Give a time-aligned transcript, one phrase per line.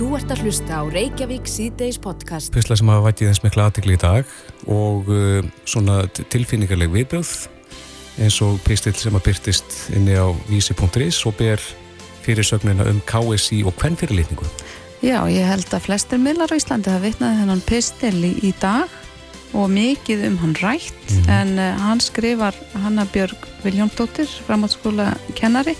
[0.00, 2.48] Þú ert að hlusta á Reykjavík síðdeis podcast.
[2.54, 4.30] Pistla sem hafa vætið eins mikla aðtikli í dag
[4.72, 7.32] og uh, svona tilfinningarleg viðbröð
[8.24, 11.60] eins og pistil sem að byrtist inni á vísi.is og ber
[12.24, 14.48] fyrirsögnina um KSI og hvern fyrirlitningu.
[15.04, 18.88] Já, ég held að flestir millar á Íslandi hafa vitnaði þennan pistil í, í dag
[19.52, 21.30] og mikið um hann rætt mm -hmm.
[21.36, 23.36] en uh, hann skrifar Hanna Björg
[23.68, 25.76] Viljóndóttir, framhaldsskóla kennari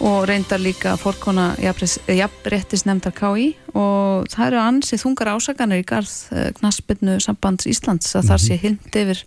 [0.00, 6.12] og reyndar líka fórkona jafnrettis nefndar KI og það eru ansið þungar ásaganir í garð
[6.32, 8.30] uh, Knaspinu sambands Íslands að mm -hmm.
[8.30, 9.24] þar sé hind yfir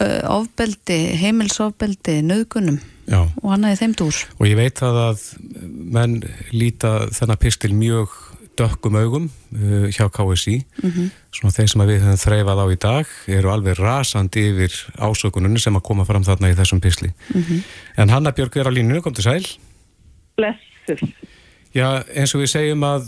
[0.00, 3.28] uh, ofbeldi, heimilsofbeldi, nöðgunum Já.
[3.42, 4.16] og hann aðeins þeim dúr.
[4.38, 5.24] Og ég veit að að
[5.70, 6.22] menn
[6.52, 8.08] líta þennan pistil mjög
[8.58, 11.10] dökkum augum uh, hjá KSI mm -hmm.
[11.32, 15.76] svona þeir sem við höfum þreifað á í dag eru alveg rasandi yfir ásökununni sem
[15.76, 17.62] að koma fram þarna í þessum pisli mm -hmm.
[17.96, 19.46] en Hanna Björg er á línu, kom til sæl
[20.38, 21.02] Blessur
[21.72, 23.06] Já, eins og við segjum að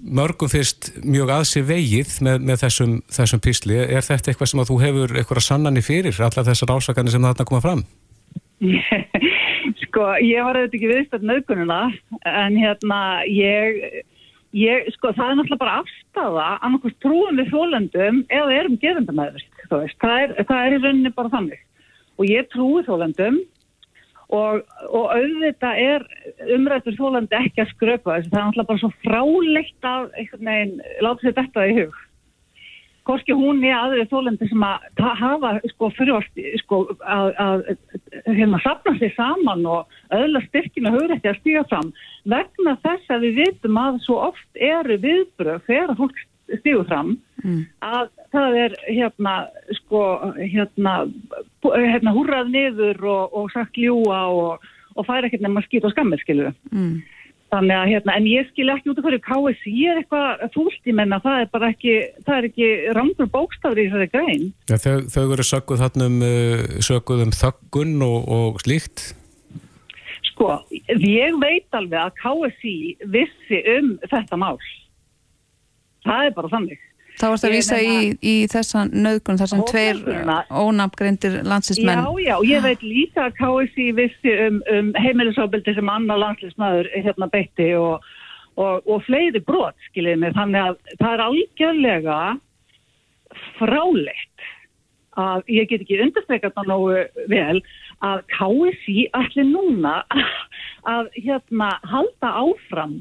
[0.00, 4.70] mörgum fyrst mjög aðsi vegið með, með þessum, þessum pisli er þetta eitthvað sem að
[4.70, 7.82] þú hefur eitthvað sannanir fyrir allar þessar ásakanir sem þarna koma fram?
[9.84, 11.82] Sko, ég var auðvitað ekki viðstöld nöðgununa
[12.24, 14.06] en hérna ég
[14.56, 20.32] Ég, sko, það er náttúrulega bara afstafa annarkvæmst trúum við þólendum eða erum gerendamæður það,
[20.48, 21.60] það er í rauninni bara þannig.
[22.18, 23.38] Og ég trúi þólendum
[24.30, 26.04] og, og auðvitað er
[26.54, 31.24] umrættur þólandi ekki að skröpa það er náttúrulega bara svo frálegt að einhvern veginn láta
[31.26, 31.98] sér þetta í hug.
[33.08, 37.62] Korki hún er aðrið þólandi sem að hafa sko fyrirvart sko að, að
[38.28, 41.90] hérna sapna sér saman og öðla styrkina ekki að stíga fram.
[42.28, 46.22] Vegna þess að við vitum að svo oft eru viðbröð þegar fólk
[46.58, 47.62] stígur fram mm.
[47.86, 49.36] að það er hérna
[49.78, 50.02] sko
[50.40, 50.96] hérna,
[51.62, 55.96] hérna húrrað niður og, og sagt ljúa og, og færa ekkert nefn að skýta og
[55.96, 57.00] skammir skilu mm.
[57.50, 60.92] Þannig að hérna, en ég skil ekki út af hverju KSI er eitthvað fúlt í
[60.94, 61.94] menna, það er bara ekki,
[62.26, 64.44] það er ekki rangur bókstafri í þessari grein.
[64.70, 69.02] Ja, þau, þau eru sökuð þarna um, uh, sökuð um þöggun og, og slíkt?
[70.30, 72.76] Sko, ég veit alveg að KSI
[73.16, 74.62] vissi um þetta mál.
[76.06, 76.86] Það er bara þannig.
[77.20, 79.98] Þá varst að vísa í, í þessan nöðgun þar sem tveir
[80.48, 82.00] ónafngreindir landslismenn.
[82.00, 87.28] Já, já, ég veit líka að KSI vissi um, um heimilisofbildi sem annar landslismæður hérna
[87.32, 88.06] beitti og,
[88.56, 92.20] og, og fleiri brot, skiljið mig, þannig að það er algjörlega
[93.58, 94.48] frálegt
[95.20, 97.60] að ég get ekki understrekat það nógu vel
[98.06, 99.98] að KSI allir núna
[100.94, 103.00] að hérna halda áfram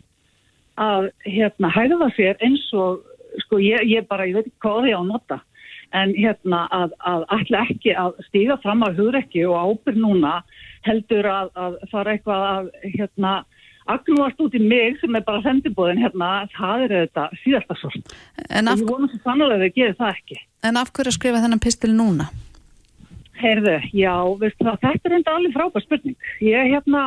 [0.79, 3.03] að hérna hægða sér eins og
[3.45, 5.39] sko ég, ég bara, ég veit ekki hvað ég á að nota.
[5.97, 10.35] En hérna að, að ætla ekki að stíga fram á hugrekki og ábyrg núna
[10.85, 13.31] heldur að, að fara eitthvað að hérna
[13.89, 18.13] agnúast út í mig sem er bara sendibóðin hérna, það er þetta síðasta sort.
[18.37, 20.37] Og ég vona svo sannlega að þau gerir það ekki.
[20.69, 22.29] En af hverju að skrifa þennan pistil núna?
[23.39, 26.29] Heyrðu, já, veist það, þetta er enda alveg frábær spurning.
[26.43, 27.03] Ég hérna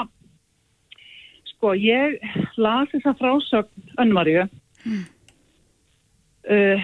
[1.63, 2.19] sko, ég
[2.59, 4.49] las þessa frásögn önnvarju
[4.83, 5.03] mm.
[6.43, 6.81] Uh,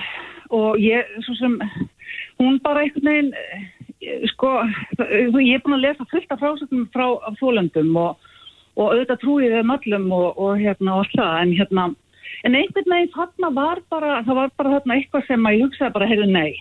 [0.55, 1.57] og ég, svo sem,
[2.39, 4.53] hún bara einhvern veginn, uh, sko,
[5.03, 7.09] ég er búin að lesa fullt af frásöknum frá
[7.41, 8.29] fólöndum og,
[8.79, 11.89] og auðvitað trúið þeim öllum og, og hérna og alltaf, en hérna,
[12.47, 15.97] en einhvern veginn þarna var bara, það var bara þarna eitthvað sem að ég hugsaði
[15.99, 16.55] bara, heyrðu, nei,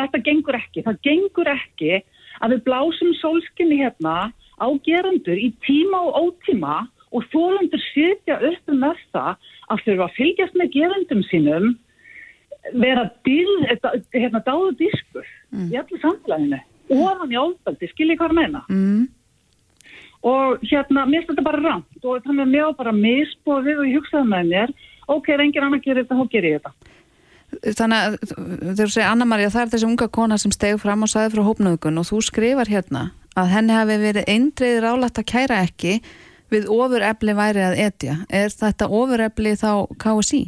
[0.00, 1.94] þetta gengur ekki, það gengur ekki
[2.40, 8.72] að við blásum sólskinni hérna á gerandur í tíma og ótíma og fólöndur sitja upp
[8.72, 8.82] um
[9.12, 9.36] það
[9.68, 11.68] að þurfa að fylgjast með gerandum sínum
[12.74, 13.54] vera dýl,
[14.12, 15.24] hérna dáðu diskur
[15.54, 15.70] mm.
[15.72, 16.58] í allir samfélaginu
[16.88, 19.06] ofan í áfaldi, skiljið hvað að menna mm.
[20.28, 23.88] og hérna mér finnst þetta bara rámt og þannig að mér á bara misbóðið og
[23.88, 24.76] ég hugsaði með mér
[25.08, 26.94] ok, ef engin annar gerir þetta, þá gerir ég þetta
[27.48, 31.08] Þannig að þegar þú segir Anna-Maria, það er þessi unga kona sem steg fram og
[31.08, 33.06] saði frá hópnöðgun og þú skrifar hérna
[33.38, 35.94] að henni hafi verið eindreiðir álætt að kæra ekki
[36.52, 38.16] við ofurefli væri að etja.
[38.30, 39.72] Er þetta ofurefli þá
[40.02, 40.42] KSI?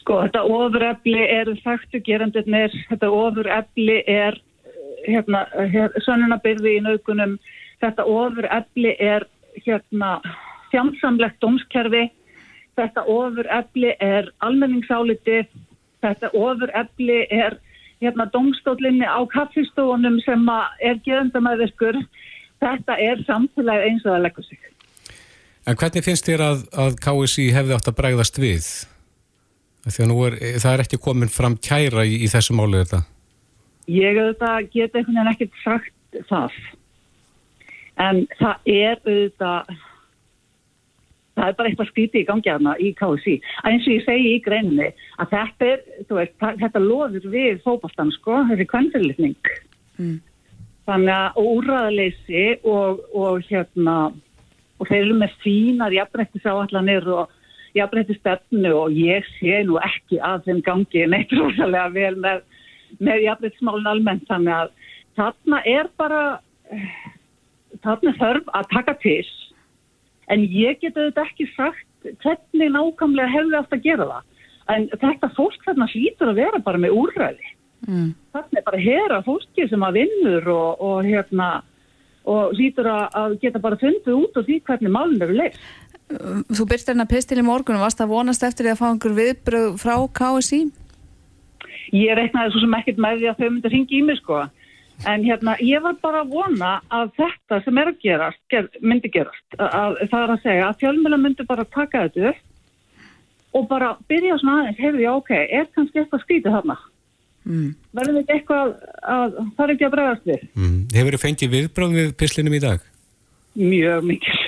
[0.00, 4.38] Sko þetta ofurefli eru þaktugerandurnir, þetta ofurefli er
[5.06, 7.36] hérna, hér, sönnunabyrði í naukunum,
[7.82, 9.26] þetta ofurefli er
[9.66, 10.16] hérna
[10.72, 12.06] fjandsamlegt dómskerfi,
[12.78, 15.50] þetta ofurefli er almenningsálitið,
[16.02, 17.58] þetta ofurefli er
[18.02, 20.48] hérna dómstólinni á kaffistónum sem
[20.82, 22.00] er gerandamæðiskur,
[22.62, 24.72] þetta er samfélagi eins og það leggur sig.
[25.62, 28.68] En hvernig finnst þér að, að KSI hefði átt að bregðast við?
[29.86, 33.02] Því að er, það er ekki komin fram kæra í, í þessu málu þetta?
[33.90, 36.58] Ég auðvitað geta einhvern veginn ekkert sagt það.
[38.02, 39.72] En það er auðvitað,
[41.36, 43.36] það er bara eitthvað skrítið í gangi aðna í KSI.
[43.66, 44.90] Eins og ég segi í greinni
[45.22, 49.54] að þetta er, þú veist, þetta loður við fókbastan, sko, þessi kvennfyrirlitning.
[49.98, 50.18] Mm.
[50.88, 53.96] Þannig að úræðaleysi og, og hérna,
[54.80, 57.30] og þeir eru með fínar jafnrættis áallanir og
[57.78, 62.42] jafnrættis stefnu og ég sé nú ekki að þeim gangi neitt rosalega vel með,
[62.98, 64.26] með jafnrættismálun almennt.
[64.30, 64.74] Þannig að
[65.20, 66.24] þarna er bara,
[67.86, 69.22] þarna þarf að taka til
[70.32, 74.28] en ég get auðvitað ekki sagt hvernig nákvæmlega hefði aftur að gera það.
[74.72, 77.52] En þetta fólk þarna hlýtur að vera bara með úrræði.
[77.88, 78.12] Mm.
[78.32, 81.48] Þarna er bara að hera fólki sem að vinnur og, og hérna
[82.22, 85.56] og hlýtur að geta bara fundið út og því hvernig málun eru leið.
[86.52, 89.68] Þú byrst hérna pistil í morgunum, varst það vonast eftir því að fá einhver viðbröð
[89.80, 90.62] frá KSI?
[91.96, 94.42] Ég reiknaði svo sem ekkert með því að þau myndi ringi í mig sko.
[95.08, 99.10] En hérna, ég var bara að vona að þetta sem er að gerast, ger, myndi
[99.10, 102.34] gerast, að, að, það er að segja að fjölmjöla myndi bara taka þetta
[103.52, 106.76] og bara byrja svona aðeins, heyrðu ég, ok, er kannski eitthvað skítið þarna?
[107.42, 107.72] Mm.
[107.96, 108.72] Verður þetta eitthvað
[109.12, 110.44] að það er ekki að bregast við?
[110.54, 110.76] Mm.
[110.94, 112.84] Hefur þið fengið viðbráð við pislinum í dag?
[113.58, 114.38] Mjög mikil.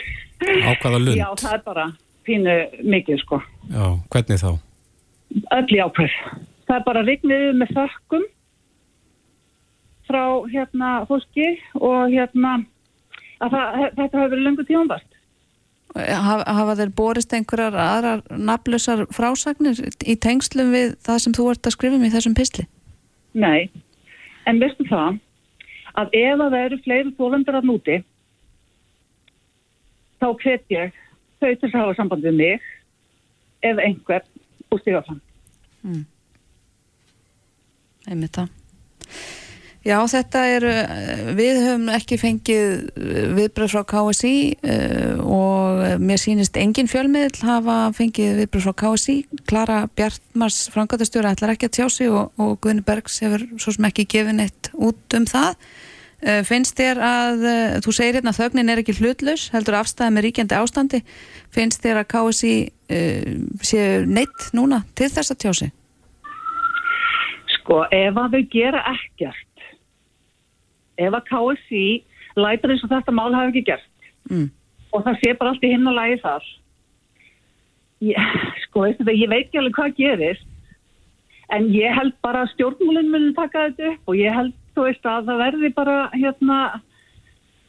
[0.45, 1.19] Á hvaða lund?
[1.19, 1.87] Já, það er bara
[2.25, 2.55] pínu
[2.85, 3.41] mikil, sko.
[3.71, 4.51] Já, hvernig þá?
[5.59, 6.15] Öll í ákveð.
[6.65, 8.29] Það er bara rignið með þökkum
[10.09, 11.49] frá hérna fólki
[11.81, 12.61] og hérna
[13.43, 15.11] að það, þetta hafi verið lengur tímanbart.
[15.95, 21.69] Hafa, hafa þeir borist einhverjar aðrar nafnlausar frásagnir í tengslum við það sem þú ert
[21.69, 22.67] að skrifa um í þessum písli?
[23.35, 23.71] Nei,
[24.47, 25.19] en veistu það
[25.99, 27.97] að ef að það eru fleiri þólendur að núti
[30.23, 30.99] þá hvet ég
[31.43, 32.69] þau til að hafa samband við mig
[33.65, 34.27] eða einhver
[34.71, 35.21] úr stígafan.
[35.85, 36.05] Mm.
[38.05, 38.49] Það.
[39.85, 40.65] Já, þetta er,
[41.37, 42.71] við höfum ekki fengið
[43.37, 49.19] viðbröð frá KSI uh, og mér sýnist engin fjölmiðl hafa fengið viðbröð frá KSI.
[49.45, 53.91] Klara Bjartmars frangatastjóra ætlar ekki að tjá sig og, og Gunni Bergs hefur svo sem
[53.91, 55.61] ekki gefið neitt út um það.
[56.49, 57.43] Finnst þér að,
[57.85, 61.01] þú segir hérna þögnin er ekki hlutlaus, heldur afstæði með ríkjandi ástandi,
[61.53, 62.55] finnst þér að KSI
[63.61, 65.75] séu neitt núna til þess að tjá sig?
[67.59, 69.45] Sko, ef að þau gera ekkert
[71.01, 71.87] ef að KSI
[72.39, 74.49] lætur eins og þetta mál hafi ekki gert mm.
[74.93, 76.49] og það sé bara allt í hinn og lagi þar
[78.09, 78.35] ég,
[78.67, 80.51] sko, þetta, ég veit ekki alveg hvað gerist
[81.55, 85.07] en ég held bara að stjórnmúlinn muni taka þetta upp og ég held þú veist
[85.07, 86.61] að það verði bara hérna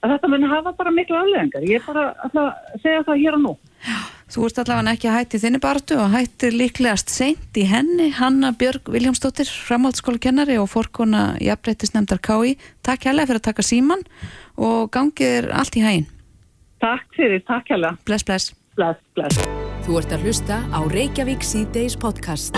[0.06, 3.44] að þetta muni hafa bara miklu afleðingar ég er bara að segja það hér og
[3.46, 3.58] nú.
[3.86, 8.50] Já Þú ert allavega ekki hætti þinni bartu og hættir líklegast seint í henni Hanna
[8.58, 12.56] Björg Viljámsdóttir, framhaldsskóla kennari og fórkona jafnbreytisnefndar KI.
[12.82, 14.02] Takk hérlega fyrir að taka síman
[14.58, 16.08] og gangið er allt í hægin.
[16.82, 18.02] Takk fyrir, takk hérlega.
[18.10, 18.52] Bless, bless.
[18.76, 19.46] Bless, bless.
[19.86, 22.58] Þú ert að hlusta á Reykjavík C-Days podcast.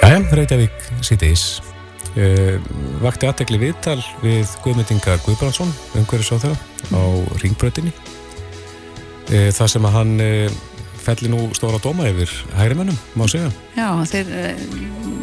[0.00, 1.69] Jæja, Reykjavík C-Days.
[2.10, 2.56] Uh,
[3.04, 6.56] vakti aðtegli viðtal við Guðmyndinga Guðbrandsson umhverjus á þeirra
[6.90, 7.02] á
[7.38, 7.92] ringbröðinni
[9.30, 10.56] eh, það sem að hann uh,
[11.00, 13.52] felli nú stóra dóma yfir hægrimennum, má segja.
[13.76, 14.32] Já, þeir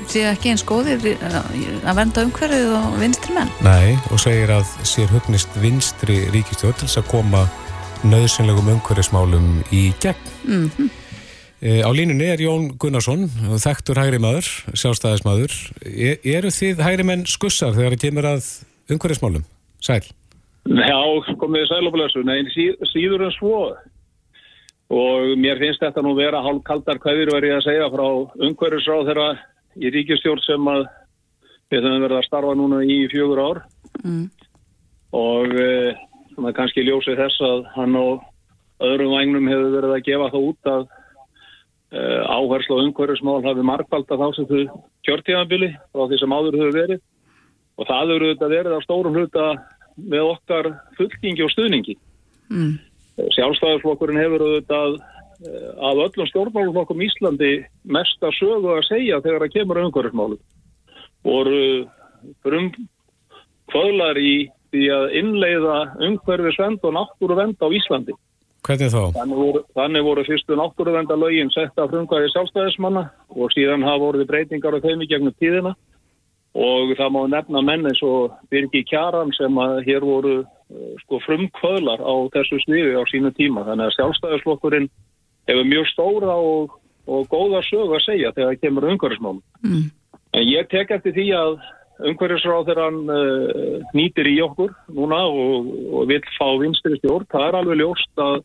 [0.10, 3.52] séu ekki eins góðir að venda umhverfið og vinstri menn.
[3.68, 7.44] Nei, og segir að sér hugnist vinstri ríkistjóð til að koma
[8.08, 10.34] nöðsynlegum umhverfismálum í gegn.
[10.48, 10.90] Mm -hmm.
[11.58, 13.24] Eh, á línunni er Jón Gunnarsson,
[13.58, 14.46] þekktur hægri maður,
[14.78, 15.54] sjálfstæðismadur.
[15.90, 18.50] Er, eru þið hægri menn skussar þegar það kemur að
[18.94, 19.46] umhverfismálum?
[19.82, 20.04] Sæl?
[20.68, 21.00] Já,
[21.42, 22.22] komið sæl og blössu.
[22.28, 23.62] Nei, sí, síður en svo.
[24.94, 28.06] Og mér finnst þetta nú vera hálf kaldar hvaðir verið að segja frá
[28.38, 29.28] umhverfisráð þeirra
[29.82, 30.86] í ríkistjórn sem að
[31.74, 33.64] við höfum verið að starfa núna í fjögur ár.
[34.04, 34.28] Mm.
[35.18, 35.98] Og e,
[36.54, 38.22] kannski ljósið þess að hann og
[38.86, 40.88] öðrum vagnum hefur verið að gefa það út að
[41.94, 46.76] áherslu og umhverjusmál hafi markvalt að þá sem þau kjörtíðanbili frá því sem áður höfðu
[46.82, 47.04] verið.
[47.78, 49.46] Og það eru þetta verið á stórum hluta
[49.98, 51.96] með okkar fulltingi og stuðningi.
[52.48, 52.76] Mm.
[53.36, 57.52] sjálfstæðarflokkurinn hefur þetta uh, af öllum stjórnmáluflokkum Íslandi
[57.84, 60.38] mesta sögu að segja þegar það kemur umhverjusmálu
[61.28, 61.88] voru
[62.46, 62.70] frum
[63.72, 65.78] kvöðlar í því að innleiða
[66.08, 68.16] umhverjusvend og náttúruvend á Íslandi
[68.68, 69.02] Hvernig þá?
[69.16, 74.76] Þannig voru, þannig voru fyrstu náttúruvendalögin sett af frumkvæði sjálfstæðismanna og síðan hafa voruð breytingar
[74.76, 75.72] á þeim í gegnum tíðina
[76.58, 82.04] og það má nefna menni svo Birgi Kjaran sem að hér voru uh, sko, frumkvöðlar
[82.04, 83.64] á þessu sniði á sínu tíma.
[83.68, 84.90] Þannig að sjálfstæðislokkurinn
[85.48, 86.76] hefur mjög stóra og,
[87.08, 89.44] og góða sög að segja þegar það kemur umhverfismálum.
[89.64, 89.88] Mm.
[90.36, 91.60] En ég tek eftir því að
[92.08, 97.48] umhverfisráð þegar hann uh, nýtir í okkur núna og, og vil fá vinstri stjórn, það
[97.48, 98.42] er alveg ljóst að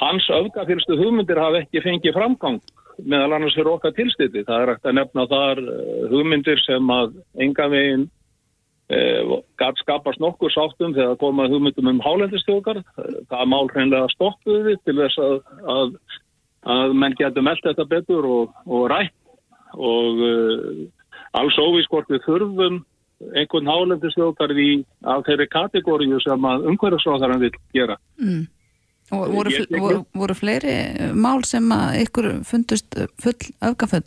[0.00, 2.60] hans öfgafylstu hugmyndir hafa ekki fengið framgang
[3.02, 4.44] meðal annars fyrir okkar tilstiti.
[4.46, 8.06] Það er hægt að nefna þar uh, hugmyndir sem að enga veginn
[8.94, 12.82] uh, gæt skapast nokkur sáttum þegar komað hugmyndum um hálendistjókar.
[13.32, 15.36] Það mál hreinlega stoppuði til þess að,
[15.76, 15.94] að,
[16.76, 19.14] að menn getur meldt þetta betur og, og rætt
[19.74, 20.82] og uh,
[21.34, 22.82] alls óvís hvort við þurfum
[23.34, 24.52] einhvern hálendistjókar
[25.10, 27.96] af þeirri kategóriu sem að umhverfisráðarann vil gera.
[28.20, 28.44] Mm.
[29.12, 30.76] Og voru, ég- voru, voru fleiri
[31.12, 34.06] mál sem að ykkur fundust full, öfgafull?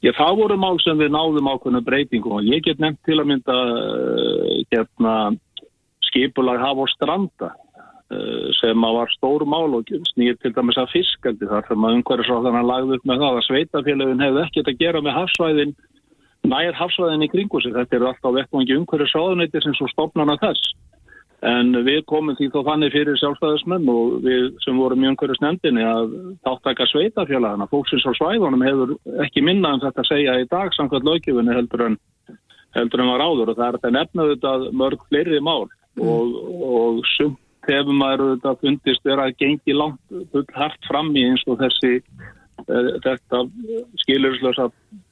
[0.00, 3.26] Já, það voru mál sem við náðum ákveðna breytingum og ég get nefnt til að
[3.32, 5.16] mynda uh, hérna,
[6.08, 7.50] skipulag hafa og stranda
[8.58, 12.62] sem að var stór mál og snýr til dæmis að fiskandi þar sem að umhverfisráðana
[12.66, 15.74] lagði upp með það að sveitafélagin hefði ekkert að gera með hafsvæðin
[16.50, 17.76] nær hafsvæðin í kringu sig.
[17.76, 20.72] Þetta eru alltaf vettvangi umhverfisráðunæti sem svo stopnana þess.
[21.46, 26.10] En við komum því þó þannig fyrir sjálfstæðismenn og við sem vorum í umhverfisnefndinni að
[26.44, 28.92] þáttaka sveitafélagana, fólksins á svæðunum hefur
[29.24, 31.96] ekki minna en þetta að segja í dag samkvæmt lögjöfunni heldur en,
[32.76, 33.54] heldur en var áður.
[33.54, 38.56] Og það er þetta nefnaðu þetta mörg fleiri mál og, og sumt hefur maður þetta
[38.60, 43.46] fundist vera að gengi langt full hart fram í eins og þessi uh, þetta
[44.04, 44.68] skilurslösa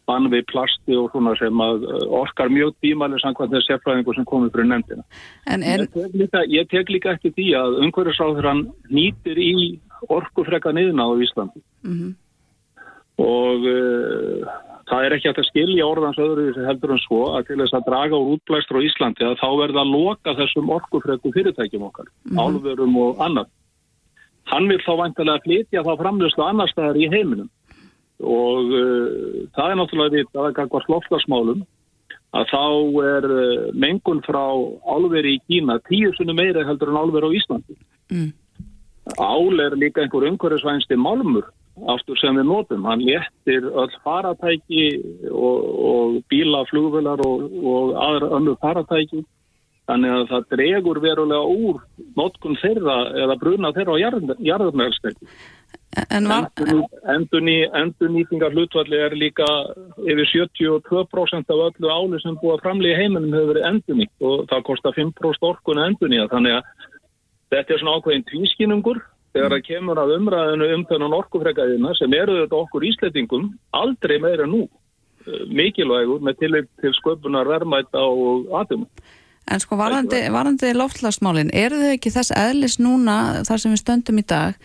[0.09, 4.27] bann við plasti og svona sem að eh, orkar mjög tímæli samkvæmt þessi sérfræðingu sem
[4.29, 5.05] komið fyrir nefndina.
[5.47, 9.53] En er, Ég tek líka, ég tek líka ekki því að umhverfisráður hann nýtir í
[10.09, 12.15] orkufreka niðna á Íslandi Mhm.
[13.19, 14.49] og uh,
[14.89, 17.87] það er ekki að skilja orðans öðru þessi heldur en svo að til þess að
[17.89, 22.97] draga úr útblæstur á Íslandi að þá verða að loka þessum orkufreku fyrirtækjum okkar, álverum
[23.03, 23.51] og annað.
[24.49, 27.51] Hann vil þá vantilega flytja þá framlöslu annar staðar í heiminum
[28.25, 31.63] og uh, það er náttúrulega við að það var slofslagsmálum
[32.39, 32.65] að þá
[33.13, 34.45] er uh, mengun frá
[34.91, 37.79] álveri í Kína tíu sunni meira heldur en álveri á Íslandi.
[38.13, 38.33] mm,
[39.17, 41.47] Ál er líka einhver umhverfisvænsti málmur
[41.87, 42.85] aftur sem við notum.
[42.85, 44.85] Hann léttir öll faratæki
[45.31, 45.59] og,
[45.91, 49.23] og bíla, flugvelar og, og aðra önnur faratæki.
[49.89, 51.79] Þannig að það dregur verulega úr
[52.19, 55.31] notkun þeirra eða bruna þeirra á jarðarmeðalstekki.
[55.97, 56.49] En var,
[57.15, 59.47] Endur nýtingar hlutvalli er líka
[60.05, 64.43] yfir 72% af öllu áli sem búið að framlega heiminum hefur verið endur nýtt og
[64.51, 66.27] það kostar 5% orkun að endur nýja.
[66.33, 66.75] Þannig að
[67.55, 69.01] þetta er svona ákveðin tvískinungur
[69.33, 74.49] þegar það kemur að umræðinu um þennan orkufrekaðina sem eru þetta okkur íslendingum aldrei meira
[74.49, 78.85] nú eh, mikilvægur með tillit til sköpunar verðmæta og aðum.
[79.49, 84.21] en sko varandi, varandi loftlagsmálin, eru þau ekki þess eðlis núna þar sem við stöndum
[84.21, 84.59] í dag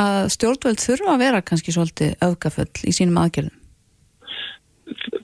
[0.00, 3.56] að stjórnvöld þurfa að vera kannski svolítið öfgafull í sínum aðgerðum?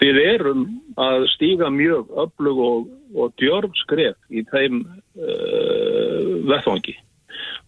[0.02, 0.64] Við erum
[0.98, 6.96] að stíga mjög öflug og, og djörf skref í þeim uh, vettvangi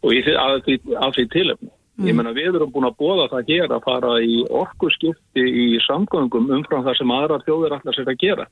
[0.04, 0.78] og í, því- af, því,
[1.14, 1.70] því tilefni.
[2.02, 6.50] Ég menna við erum búin að bóða það hér að fara í orkuskipti í samgöngum
[6.56, 8.46] umfram það sem aðrar þjóðir allar sér að gera.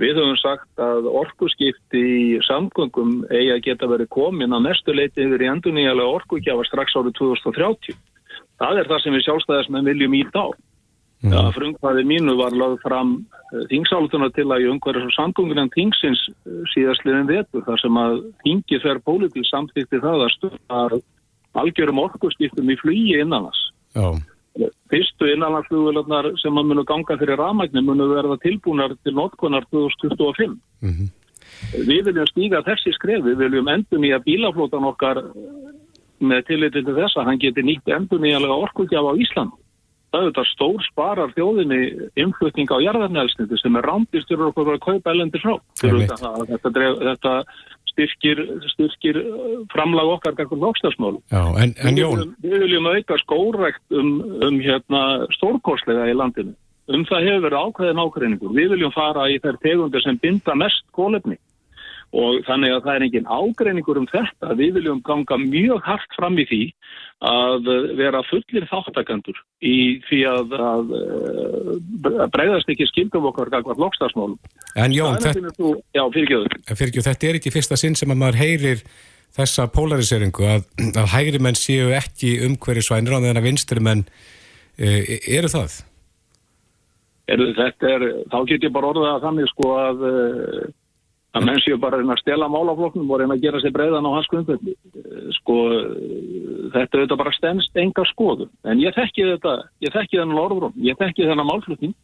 [0.00, 5.26] Við höfum sagt að orkuskipti í samgöngum eigi að geta verið komin að mestu leiti
[5.26, 7.98] yfir í endurnýjalega orkugjafa strax árið 2030.
[8.60, 10.46] Það er það sem við sjálfstæðismenn viljum ít á.
[11.20, 11.32] Mhm.
[11.34, 13.10] Ja, frumkvæði mínu var lögð fram
[13.68, 18.78] þingsálutunar til að í umhverjus og samgöngunan þingsins eh, síðastliðin vetur þar sem að þingi
[18.80, 21.00] fer pólitík samþýtti það að stöða
[21.60, 23.60] algjörum orkuskiptum í flugi innanlands.
[23.92, 24.06] Já,
[24.90, 30.58] Fyrstu innanlandsflugvelarnar sem að munu ganga fyrir rafmækni munu verða tilbúnar til notkunar 2025.
[30.82, 31.10] Mhm.
[31.86, 35.22] Við viljum stíga þessi skref, við viljum endur nýja bílaflótan okkar
[36.20, 39.52] með tilliti til þess að hann geti nýtt endur nýjalega orkugjafa á Ísland.
[40.10, 41.80] Það er þetta stór sparar þjóðinni
[42.18, 45.54] innflutning á jarðarnælsniti sem er fyrir okkur að kaupa elendi frá.
[45.78, 46.16] Þetta,
[46.50, 46.70] þetta,
[47.06, 47.34] þetta
[48.08, 48.40] styrkir,
[48.72, 51.18] styrkir uh, framlag okkar kakkur lókstasmál.
[51.30, 54.10] já, en, en Við Jón, viljum- Við viljum auka skórækt um,
[54.48, 55.02] um hérna,
[55.36, 56.54] stórkostlega í landinu.
[56.90, 58.54] Um það hefur verið ákveðin ákveðningur.
[58.56, 61.36] Við viljum fara í þær tegundir sem binda mest kólefni.
[62.10, 64.54] Og þannig að það er engin ágreiningur um þetta.
[64.58, 66.62] Við viljum ganga mjög hart fram í því
[67.30, 69.76] að eh, vera fullir þáttakandur í
[70.08, 70.90] því að, að,
[72.10, 74.40] að bregðast ekki skildum okkar gagvað lokstafsmálum.
[74.74, 75.52] en Jón þetta,
[75.94, 76.58] Já, fyrirgjöður.
[76.72, 78.82] fyrir, þetta er ekki fyrsta sinn sem að maður heyrir
[79.36, 84.02] þessa polariseringu að, að hægri menn séu ekki umhverjusvænir á að vinstri menn
[84.78, 85.78] e, eru það?
[87.30, 90.64] Er, þetta er, þá get ég bara orðað að þannig sko að, uh,
[91.36, 94.30] að menn séu bara að stela málafloknum og reyna að gera sér breiðan á hans
[94.32, 94.74] grundvelli.
[94.98, 95.56] Uh, sko,
[96.74, 98.50] þetta er þetta bara stennst enga skoðum.
[98.66, 101.94] En ég þekki þetta, ég þekki þennan orðrum, ég þekki þennan málflutning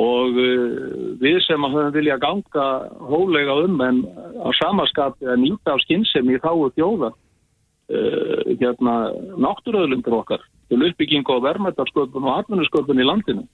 [0.00, 2.66] og uh, við sem að höfum vilja ganga
[3.10, 4.00] hólega um en
[4.40, 8.94] á samaskapi að nýta af skinnsemi í þáu þjóða uh, hérna
[9.36, 13.44] náttúröðlundur okkar til uppbyggingu og verðmættarsköpun og atvinnusköpun í landinu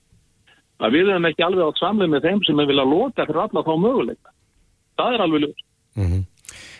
[0.78, 3.66] að við hefum ekki alveg átt samlega með þeim sem er vilja lota fyrir alla
[3.66, 4.36] þá möguleika
[4.98, 5.64] það er alveg ljós
[5.98, 6.24] Mm -hmm.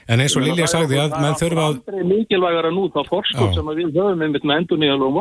[0.08, 1.74] En eins og Lilja sagði að menn þurfa að...
[1.86, 5.12] Það er mikilvægara nú þá forskot sem við höfum einmitt með endur nýjan og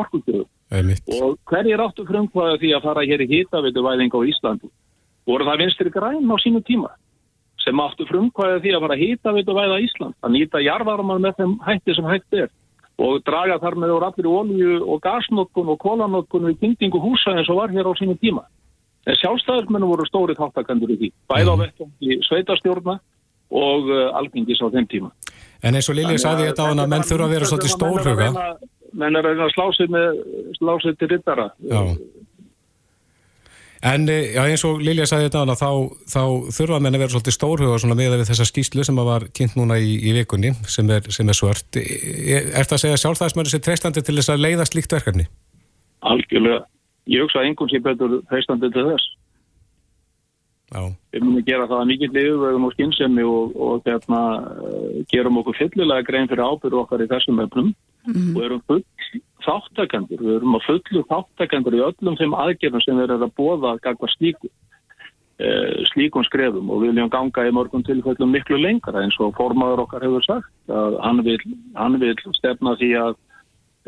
[1.50, 4.68] hverjir áttu frumkvæða því að fara hér í hitavitu væðing á Íslandi?
[5.28, 6.90] Voru það vinstri græn á sínu tíma?
[7.64, 10.14] Sem áttu frumkvæða því að fara hitavitu væða Ísland?
[10.24, 12.50] Að nýta jarðvarmar með þeim hætti sem hætti er.
[12.98, 17.50] Og draga þar með úr allir olju og gasnotkun og kólanótkun og kynningu húsa eins
[17.52, 18.48] og var hér á sínu tíma.
[19.06, 21.12] En sjálfstæðismennu voru stóri þáttakandur í því.
[21.30, 21.92] Bæða á vettum
[22.26, 22.98] sveitastjórna
[23.48, 25.12] og uh, algengis á þeim tíma.
[25.64, 28.28] En eins og Lilja sagði þetta á hann að menn þurfa að vera svolítið stórhuga.
[28.98, 30.22] Menn er að reyna að slá sig með
[30.58, 31.48] slá sig til rittara.
[33.88, 35.72] En já, eins og Lilja sagði þetta á hann að þá,
[36.12, 36.22] þá
[36.56, 39.92] þurfa menn að vera svolítið stórhuga með við þessa skýslu sem var kynnt núna í,
[40.02, 41.78] í vikunni sem er, sem er svört.
[41.78, 45.28] Er, er þetta að segja sjálfstæðismönu sér treystandi til þess að leiða slíkt verkefni?
[46.10, 46.66] Algjörlega.
[47.08, 49.08] Ég hugsa að einhvern sé betur treystandi til þess.
[50.68, 50.82] Já.
[51.14, 54.20] Við munum gera það að mikið liðvögum og skynsemi og, og hérna,
[55.08, 57.70] gerum okkur fyllilega grein fyrir ábyrðu okkar í þessum öfnum
[58.04, 58.34] mm.
[58.34, 58.82] og erum full
[59.46, 60.20] þáttakendur.
[60.20, 64.12] Við erum að fullu þáttakendur í öllum þeim aðgerðum sem við erum að bóða gagvar
[64.12, 64.50] slíku,
[65.40, 69.86] eh, slíkum skrefum og við viljum ganga í mörgum tilfellum miklu lengra eins og formaður
[69.86, 71.40] okkar hefur sagt að hann vil,
[71.80, 73.16] hann vil stefna því að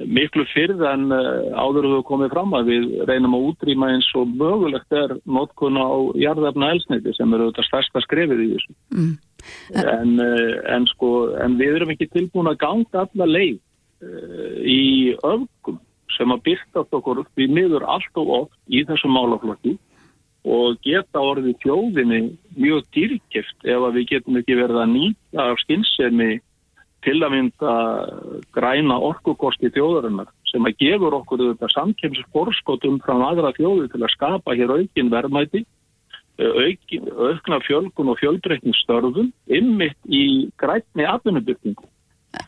[0.07, 4.30] miklu fyrð en uh, áður hefur komið fram að við reynum að útrýma eins og
[4.40, 8.76] mögulegt er notkuna á jarðefna elsniti sem eru þetta stærsta skrefið í þessu.
[8.97, 9.12] Mm.
[9.83, 14.83] En, uh, en, sko, en við erum ekki tilbúin að ganga alla leið uh, í
[15.19, 15.80] öfgum
[16.16, 19.76] sem að byrtast okkur í miður allt og oft í þessum málaflokki
[20.49, 22.21] og geta orðið fjóðinni
[22.57, 26.30] mjög dýrkift ef að við getum ekki verið að nýta af skynsemi
[27.04, 27.75] til að mynda
[28.54, 34.56] græna orkukosti þjóðarinnar sem að gefur okkur þetta samkemsforskotum frá aðra þjóðu til að skapa
[34.58, 35.63] hér aukin verðmæti,
[36.41, 40.25] aukin, aukna fjölgun og fjöldreikning störfum ymmit í
[40.60, 41.86] grætni atvinnubyrtingu.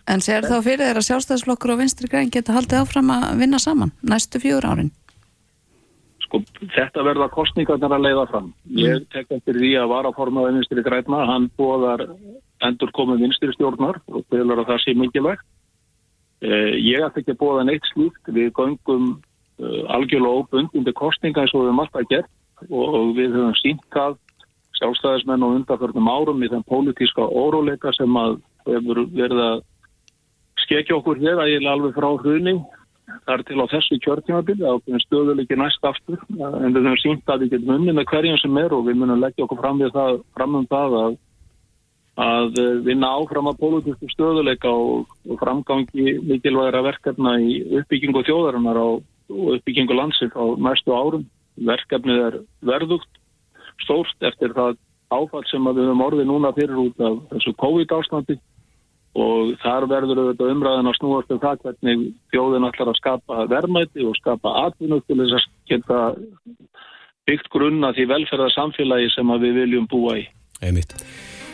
[0.07, 3.95] En sér þá fyrir þeirra sjálfstæðisflokkur og vinstri græn geta haldið áfram að vinna saman
[4.07, 4.93] næstu fjór árin?
[6.23, 6.41] Sko
[6.77, 8.53] þetta verða kostningarnar að leiða fram.
[8.79, 12.07] Ég tek eftir því að varaformaði vinstri græna, hann bóðar
[12.69, 15.45] endur komið vinstri stjórnar og þegar það sé mikilvægt.
[16.43, 19.13] Eh, ég ætti ekki að bóða neitt slíkt, við göngum
[19.63, 22.31] uh, algjörlega óbund undir kostninga eins og við höfum alltaf gert
[22.69, 24.19] og við höfum sínkað
[24.81, 29.65] sjálfstæðismenn og undarförnum árum í þenn pólitíska óróleika sem að hefur verið að
[30.65, 32.57] skekja okkur hér að ég er alveg frá hruni.
[33.27, 36.23] Þar til á þessu kjörtímabili að stöðuleiki næst aftur.
[36.33, 39.21] En við höfum sínt að við getum unni með hverjum sem er og við munum
[39.21, 41.19] leggja okkur fram, það, fram um það að
[42.21, 49.03] að vinna áfram að pólitísku stöðuleika og, og framgangi mikilvægra verkefna í uppbyggingu þjóðarinnar og
[49.31, 51.27] uppbyggingu landsins á næstu árum.
[51.53, 53.09] Verkefnið er verðugt,
[53.85, 54.79] stórst eftir það
[55.13, 58.39] áfall sem við höfum orðið núna fyrir út af þessu COVID-ástandi
[59.13, 64.07] og þar verður auðvitað umræðin að snúast um það hvernig þjóðin ætlar að skapa verðmæti
[64.09, 66.01] og skapa atvinnu til þess að geta
[67.29, 70.27] byggt grunna því velferðarsamfélagi sem við viljum búa í.
[70.65, 70.97] Einmitt.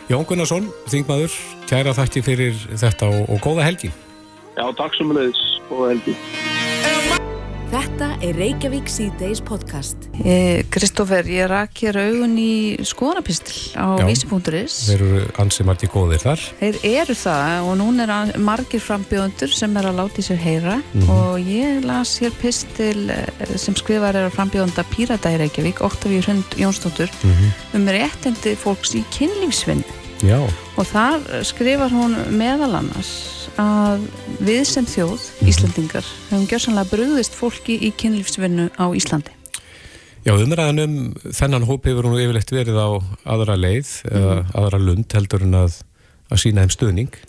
[0.08, 1.34] Jón Gunnarsson, þingmaður,
[1.68, 3.90] kæra þætti fyrir þetta og, og góða helgi.
[4.56, 6.16] Já, takk sem leiðis, góða helgi.
[7.68, 10.06] Þetta er Reykjavík C-Days podcast.
[10.72, 14.76] Kristófer, ég rak hér augun í skoðanapistil á vísi.is.
[14.88, 16.46] Þeir eru ansið margir góðir þar.
[16.62, 20.78] Þeir eru það og núna er margir frambjóðundur sem er að láta í sér heyra
[20.80, 21.12] mm -hmm.
[21.12, 23.12] og ég las hér pistil
[23.56, 27.50] sem skrifar er að frambjóðunda Pírata í Reykjavík, Óttavíur Hund Jónsdóttur, mm -hmm.
[27.76, 29.84] um réttindi fólks í kynlífsvinn.
[30.24, 30.40] Já.
[30.76, 34.06] Og þar skrifar hún meðal annars að
[34.44, 39.34] við sem þjóð, Íslandingar, hefum gjörsanlega bröðist fólki í kynlífsvinnu á Íslandi.
[40.26, 40.96] Já, umræðan um
[41.32, 42.88] þennan hóp hefur nú yfirlegt verið á
[43.34, 44.16] aðra leið mm.
[44.18, 45.78] eða aðra lund heldur en að,
[46.28, 47.20] að sína þeim stöðning.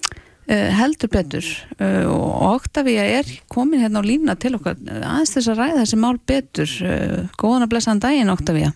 [0.50, 1.46] Uh, heldur betur
[1.78, 6.00] uh, og Octavia er komin hérna á lína til okkar aðeins þess að ræða þessi
[6.02, 6.76] mál betur.
[6.82, 8.74] Uh, góðan að blessa hann daginn, Octavia.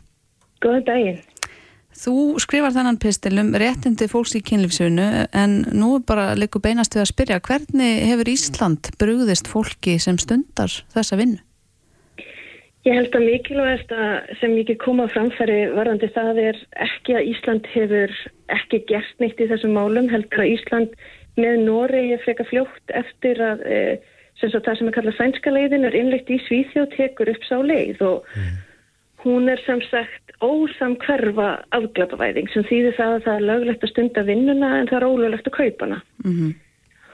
[0.62, 1.22] Góðan daginn.
[1.94, 6.96] Þú skrifar þennan pistil um réttindi fólks í kynlífsunu en nú er bara líka beinast
[6.96, 11.42] við að spyrja hvernig hefur Ísland brúðist fólki sem stundar þessa vinnu?
[12.84, 17.70] Ég held að mikilvægast að sem ekki koma framfæri varðandi það er ekki að Ísland
[17.72, 18.18] hefur
[18.52, 20.98] ekki gert neitt í þessum málum, heldur að Ísland
[21.40, 23.64] með Nóri er freka fljótt eftir að
[24.42, 28.02] sem það sem er kallað sænska leiðin er innlegt í Svíþjóð tekur upp sá leið
[28.04, 28.54] og mm
[29.24, 34.26] hún er sem sagt ósamkverfa afglapavæðing sem þýðir það að það er löglegt að stunda
[34.28, 36.00] vinnuna en það er ólöglegt að kaupa hana.
[36.26, 36.54] Mm -hmm.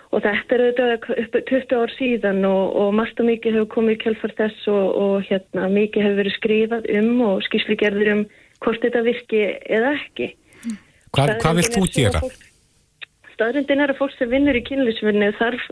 [0.10, 3.96] Og þetta er auðvitað upp 20 ár síðan og, og margt og mikið hefur komið
[3.96, 8.24] í kjálfar þess og, og hérna, mikið hefur verið skrifað um og skýrslugerður um
[8.60, 10.34] hvort þetta virki eða ekki.
[11.13, 12.22] Hvað, hvað vilt þú gera?
[13.36, 15.70] Staðrindin er að fólk sem vinnur í kynlisvinni þarf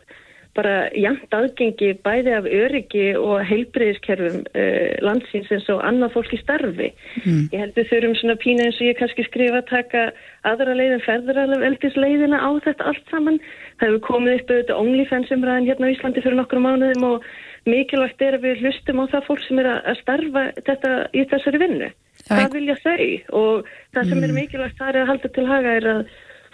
[0.57, 6.41] bara jæmt aðgengi bæði af öryggi og heilbreyðiskerfum uh, landsins eins og annað fólk í
[6.41, 6.89] starfi.
[7.23, 7.43] Mm.
[7.53, 10.05] Ég held við þurfum svona pína eins og ég kannski skrifa að taka
[10.49, 13.41] aðra leiðin ferðarveldisleiðina á þetta allt saman.
[13.77, 17.29] Það hefur komið upp auðvitað OnlyFans-umræðin hérna á Íslandi fyrir nokkru mánuðum og
[17.67, 21.61] mikilvægt er að við hlustum á það fólk sem er að starfa þetta í þessari
[21.63, 21.89] vinnu.
[22.27, 23.03] Það vilja þau
[23.39, 24.39] og það sem er mm.
[24.41, 26.01] mikilvægt það er að halda til haga er að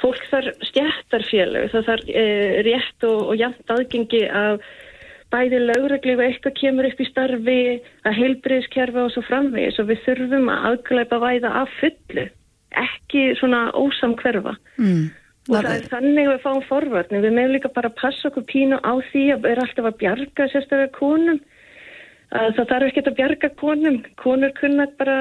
[0.04, 2.26] fólk þar stjættarfélög, það þarf e,
[2.68, 4.66] rétt og, og jæmt aðgengi af
[5.34, 7.60] bæði lögregli og eitthvað kemur upp í starfi,
[8.06, 12.28] að heilbriðskerfa og svo framvegis og við þurfum að aðglæpa væða af fullu,
[12.84, 14.54] ekki svona ósamkverfa.
[14.78, 15.08] Mm.
[15.50, 18.46] Og það er þannig að við fáum forvarni, við meðum líka bara að passa okkur
[18.48, 21.53] pínu á því að við erum alltaf að bjarga sérstaklega konum að
[22.34, 25.18] það þarf ekki að bjarga konum konur kunna bara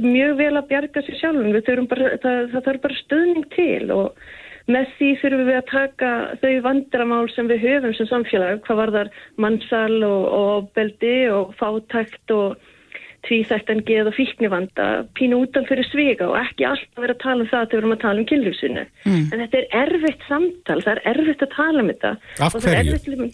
[0.00, 4.22] mjög vel að bjarga sér sjálfum bara, það, það þarf bara stöðning til og
[4.68, 8.94] með því þurfum við að taka þau vandramál sem við höfum sem samfélag, hvað var
[8.96, 12.58] þar mannsal og, og beldi og fátækt og
[13.26, 17.50] tvíþættan geð og fíknivanda pínu útan fyrir svega og ekki alltaf vera að tala um
[17.50, 19.24] það þegar við erum að tala um kynlífsinu mm.
[19.32, 22.12] en þetta er erfitt samtal, það er erfitt að tala um þetta
[22.46, 23.30] Af hverju?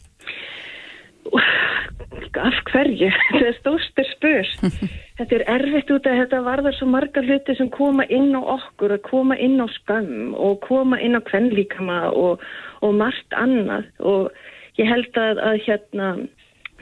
[1.34, 4.52] Af hverju, þetta er stórstur spurs
[5.18, 8.96] þetta er erfitt út að þetta varðar svo marga hluti sem koma inn á okkur
[8.96, 12.42] og koma inn á skam og koma inn á kvennlíkama og,
[12.82, 13.86] og margt annað.
[14.02, 14.32] Og
[14.80, 16.10] ég held að, að hérna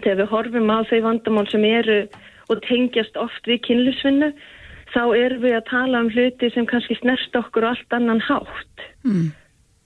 [0.01, 2.01] þegar við horfum á þau vandamál sem eru
[2.49, 4.33] og tengjast oft við kynlusvinnu
[4.93, 8.89] þá erum við að tala um hluti sem kannski snerst okkur og allt annan hátt.
[9.05, 9.31] Mm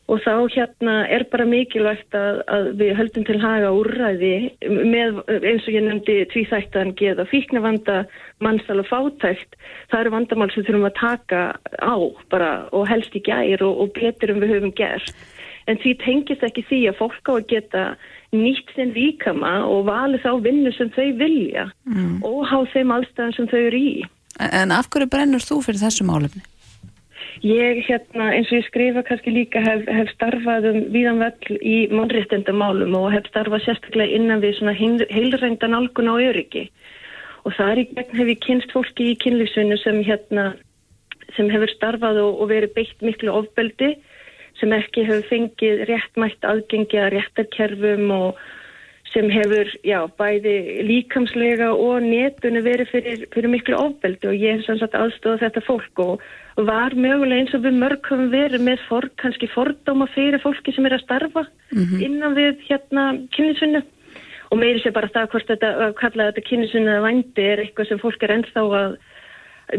[0.06, 5.66] og þá hérna er bara mikilvægt að, að við höldum til haga úrræði með eins
[5.66, 8.04] og ég nefndi tvíþættan geða fíknavanda,
[8.44, 9.58] mannsal og fátækt.
[9.90, 11.42] Það eru vandamál sem þurfum að taka
[11.82, 11.96] á
[12.30, 15.14] bara og helst í gær og, og betur um við höfum gert.
[15.66, 17.86] En því tengist ekki því að fólk á að geta
[18.36, 22.20] nýtt sinn ríkama og valið þá vinnu sem þau vilja mm.
[22.26, 23.96] og há þeim allstæðan sem þau eru í.
[24.36, 26.44] En af hverju brennur þú fyrir þessu málefni?
[27.44, 31.76] Ég hérna eins og ég skrifa kannski líka hef, hef starfað um víðan völl í
[31.92, 36.70] mannréttendamálum og hef starfað sérstaklega innan við svona heilrændan algun á öryggi.
[37.44, 40.54] Og þar í gegn hef ég kynst fólki í kynlífsvinnu sem hérna
[41.36, 43.92] sem hefur starfað og, og verið beitt miklu ofbeldi
[44.56, 48.40] sem ekki hefur fengið réttmætt aðgengi að réttarkerfum og
[49.16, 54.66] sem hefur, já, bæði líkamslega og netunni verið fyrir, fyrir miklu ofbeldi og ég hef
[54.66, 56.24] sannsagt aðstofað þetta fólk og
[56.68, 60.88] var mögulega eins og við mörg höfum verið með for, kannski fordóma fyrir fólki sem
[60.88, 62.02] er að starfa mm -hmm.
[62.04, 63.82] innan við hérna kynnisunnu
[64.50, 67.88] og meiri sé bara það hvort þetta, að kalla þetta kynnisunnu eða vændi er eitthvað
[67.88, 68.98] sem fólk er ennþá að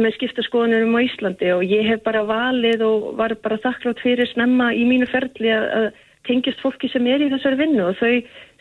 [0.02, 4.28] með skipta skoðunum á Íslandi og ég hef bara valið og var bara þakklátt fyrir
[4.28, 5.88] snemma í mínu ferli að, að
[6.28, 8.13] tengist fólki sem er í þessari vinnu og þau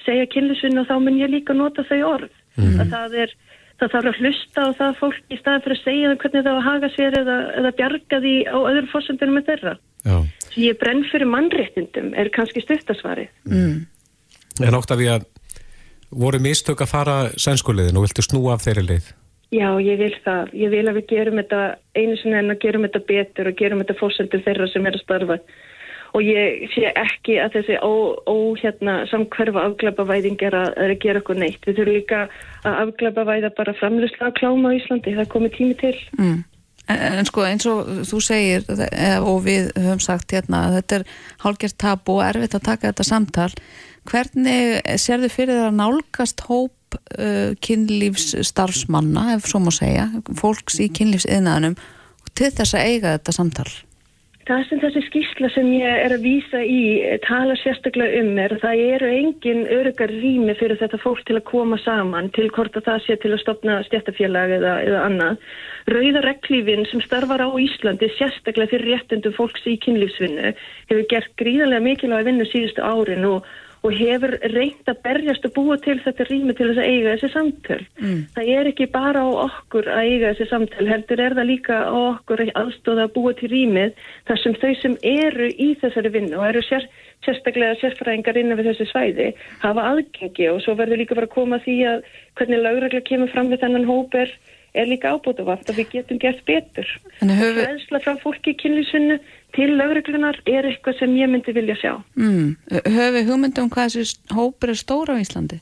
[0.06, 2.32] segja kynlisunni og þá mun ég líka nota þau orð.
[2.56, 2.80] Mm -hmm.
[2.80, 3.34] að það, er,
[3.80, 6.56] það þarf að hlusta á það fólk í staðan fyrir að segja hvernig það á
[6.56, 9.74] að haga sér eða, eða bjarga því á öðru fórsöndunum með þeirra.
[10.06, 10.16] Já.
[10.56, 13.28] Ég brenn fyrir mannréttindum er kannski stöttasvarið.
[13.44, 13.86] Mm.
[14.64, 15.26] En ótt af því að
[16.10, 19.12] voru mistök að fara sænskulegin og viltu snúa af þeirri leið?
[19.54, 20.50] Já, ég vil það.
[20.58, 21.60] Ég vil að við gerum þetta
[21.94, 25.04] einu sinni en að gerum þetta betur og gerum þetta fórsöndur þeirra sem er að
[25.04, 25.36] starfa
[26.14, 27.92] og ég sé ekki að þessi ó,
[28.28, 31.62] ó hérna, samkverfa afglapavæðing er að, er að gera okkur neitt.
[31.66, 32.20] Við þurfum líka
[32.66, 35.96] að afglapavæða bara framlýslega kláma á Íslandi, það komið tími til.
[36.18, 36.38] Mm.
[36.86, 38.66] En, en sko eins og þú segir
[39.26, 41.06] og við höfum sagt hérna að þetta er
[41.42, 43.50] hálgjert tabu og erfitt að taka þetta samtal.
[44.06, 50.06] Hvernig sér þið fyrir það að nálgast hóp uh, kynlífsstarfsmanna, ef svo má segja,
[50.38, 51.74] fólks í kynlífsiðnaðanum
[52.36, 53.68] til þess að eiga þetta samtal?
[54.46, 56.82] Það sem þessi skísla sem ég er að vísa í
[57.24, 61.48] tala sérstaklega um er að það eru engin örugar rými fyrir þetta fólk til að
[61.48, 65.42] koma saman til hvort að það sé til að stopna stjættafélag eða, eða annað.
[65.90, 70.54] Rauðareklífin sem starfar á Íslandi sérstaklega fyrir réttundum fólks í kynlífsvinnu
[70.92, 73.50] hefur gert gríðarlega mikilvæg vinnu síðustu árin og
[73.86, 77.30] og hefur reynd að berjast og búa til þetta rými til þess að eiga þessi
[77.32, 77.80] samtöl.
[78.00, 78.20] Mm.
[78.34, 81.96] Það er ekki bara á okkur að eiga þessi samtöl, heldur er það líka á
[82.00, 86.40] okkur að aðstóða að búa til rýmið þar sem þau sem eru í þessari vinnu
[86.40, 86.88] og eru sér,
[87.26, 89.30] sérstaklega sérfræðingar innan við þessi svæði
[89.62, 93.52] hafa aðgengi og svo verður líka bara að koma því að hvernig lauragla kemur fram
[93.52, 94.34] við þennan hóper
[94.76, 96.88] er líka ábútuvart og við getum gert betur.
[97.22, 97.62] Höfu...
[97.62, 99.16] Hræðsla frá fólki í kynlísunnu
[99.56, 101.92] til lögreglunar er eitthvað sem ég myndi vilja sjá.
[102.18, 102.56] Mm.
[102.96, 105.60] Höfu hugmyndum hvað þessi hópur er stóra á Íslandi?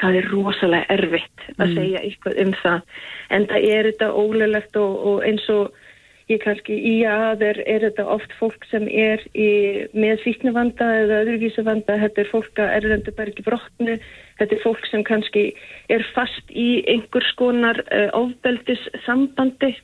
[0.00, 1.74] Það er rosalega erfitt að mm.
[1.78, 3.02] segja eitthvað um það
[3.36, 5.82] en það er þetta ólulegt og, og eins og
[6.30, 9.48] ég kannski í aður er þetta oft fólk sem er í,
[9.94, 13.98] með fítnuvanda eða öðruvísuvanda, þetta er fólk að bara ekki brotnu,
[14.40, 15.44] þetta er fólk sem kannski
[15.92, 19.76] er fast í einhvers konar uh, ofbeldis sambandi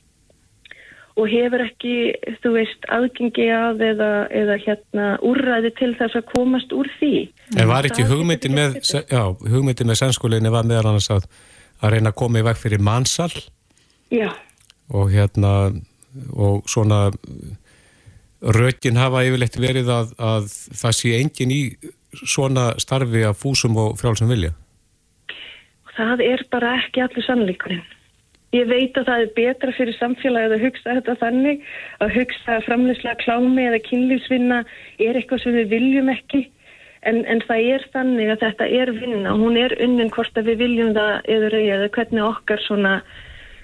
[1.13, 1.95] og hefur ekki,
[2.41, 7.13] þú veist, aðgengi að eða, eða hérna úrræði til þess að komast úr því.
[7.57, 9.23] En var ekki hugmyndin með, já,
[9.53, 11.27] hugmyndin með sannskólinni var meðal annars að,
[11.83, 13.29] að reyna að koma í veg fyrir mannsal?
[14.13, 14.31] Já.
[14.93, 15.53] Og hérna
[16.33, 17.05] og svona
[18.43, 20.49] rökin hafa yfirleitt verið að, að
[20.81, 21.61] það sé engin í
[22.13, 24.53] svona starfi að fúsum og frjálsum vilja?
[25.93, 27.83] Það er bara ekki allir sannleikurinn.
[28.53, 31.61] Ég veit að það er betra fyrir samfélagið að hugsa þetta þannig,
[32.05, 34.59] að hugsa framleyslega klámi eða kynlífsvinna
[35.01, 36.43] er eitthvað sem við viljum ekki,
[37.09, 40.65] en, en það er þannig að þetta er vinna, hún er unnin hvort að við
[40.67, 41.13] viljum það
[41.49, 42.97] reyja, eða hvernig okkar svona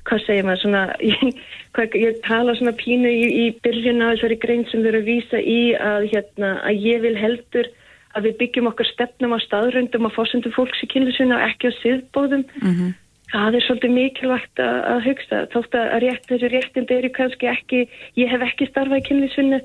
[0.09, 1.41] hvað segir maður svona, ég,
[1.77, 5.11] hvað, ég tala svona pínu í, í byrjun á þessari grein sem við erum að
[5.11, 7.69] vísa í að, hérna, að ég vil heldur
[8.17, 11.73] að við byggjum okkar stefnum á staðröndum og fórsöndu fólks í kynlusuna og ekki á
[11.77, 12.47] siðbóðum.
[12.57, 12.95] Mm -hmm.
[13.29, 15.43] Það er svolítið mikilvægt að, að hugsa.
[15.53, 17.83] Þótt að rétt, þessi réttind eru kannski ekki,
[18.17, 19.59] ég hef ekki starfað í kynlusuna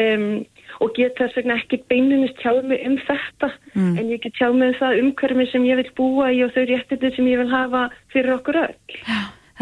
[0.00, 0.24] um,
[0.80, 3.92] og get þess vegna ekki beinunist tjáð mig um þetta mm.
[4.00, 6.64] en ég get tjáð mig um það umhverfið sem ég vil búa í og þau
[6.70, 8.76] réttindi sem ég vil hafa fyrir okkur öll.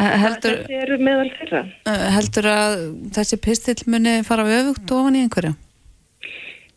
[0.00, 1.64] Heldur, þetta eru meðal þeirra.
[2.14, 2.76] Heldur að
[3.18, 5.52] þessi pistill muni fara öfugt ofan í einhverju?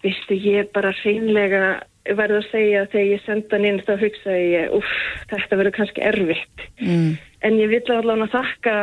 [0.03, 1.61] Vistu, ég bara hreinlega
[2.03, 4.95] verði að segja að þegar ég senda hann inn þá hugsaði ég, uff,
[5.31, 6.65] þetta verður kannski erfitt.
[6.81, 7.11] Mm.
[7.43, 8.73] En ég vil allavega þakka,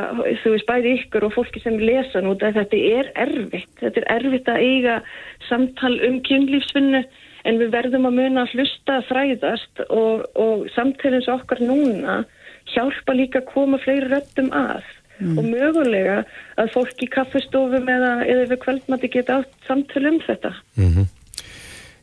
[0.42, 3.72] þú veist, bæði ykkur og fólki sem lesa nút að þetta er erfitt.
[3.80, 4.96] Þetta er erfitt að eiga
[5.48, 7.02] samtal um kynlífsvinnu
[7.48, 12.22] en við verðum að muna að hlusta fræðast og, og samtalins okkar núna
[12.70, 14.84] hjálpa líka að koma fleiri röttum að
[15.20, 15.38] mm.
[15.38, 16.18] og mögulega
[16.60, 20.52] að fólk í kaffestofum eða, eða við kvöldmatti geta átt samtölu um þetta.
[20.76, 21.08] Mm -hmm.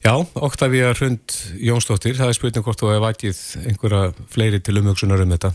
[0.07, 1.19] Já, Oktavía Hrund
[1.59, 5.49] Jónsdóttir, það er spurning hvort þú hefði vætið einhverja fleiri til umhugsunar um þetta.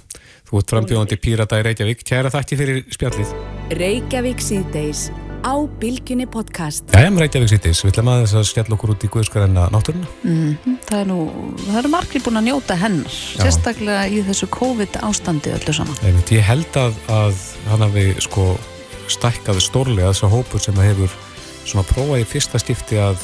[0.44, 2.02] Þú ert frambjóðandi Pírata í Reykjavík.
[2.04, 3.32] Kæra þakki fyrir spjallið.
[3.80, 5.06] Reykjavík síðdeis
[5.40, 6.84] á Bilginni podcast.
[6.92, 7.80] Já, ég Reykjavík síðdeis.
[7.80, 10.12] Við ætlum að þess að skella okkur út í Guðskarina náttúruna.
[10.20, 10.78] Mm -hmm.
[10.84, 11.18] Það er nú,
[11.64, 13.42] það eru margir búin að njóta hennar, Já.
[13.46, 15.96] sérstaklega í þessu COVID ástandi öllu saman.
[16.04, 17.36] Einmitt, ég held að, að
[17.72, 18.58] hann hafi sko
[19.08, 21.08] stækkaði stórlega þess að hópur sem hefur
[21.64, 23.16] svona prófað í fyrsta stifti að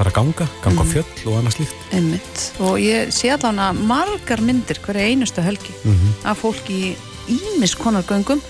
[0.00, 0.90] fara að ganga, ganga mm.
[0.94, 1.82] fjöll og annað slíkt.
[1.92, 6.14] Einmitt, og ég sé allavega margar myndir hverja einustu helgi mm -hmm.
[6.30, 6.78] af fólki
[7.28, 8.40] í ímiskonargöngum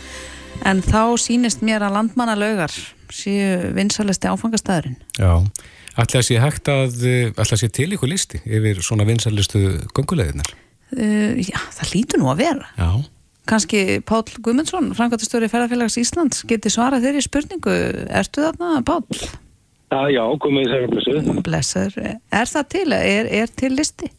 [0.64, 2.70] en þá sínist mér að landmannalaugar
[3.10, 4.96] séu vinsalesti áfangastæðurinn.
[5.18, 5.42] Já,
[5.98, 6.94] ætla að sé hægt að,
[7.34, 10.54] ætla að sé til ykkur listi yfir svona vinsalistu gunguleginar?
[10.94, 12.66] Uh, já, það lítur nú að vera.
[12.78, 13.02] Já.
[13.46, 17.74] Kanski Pál Gumundsson, Frankvæmtastöri Ferðarfélags Íslands, geti svarað þeirri spurningu.
[18.06, 19.02] Ertu þarna, Pál?
[19.90, 21.28] Já, já, komið þeirra blessuð.
[21.46, 21.94] Blessuð.
[22.30, 22.88] Er það til?
[22.94, 24.10] Er, er til listi?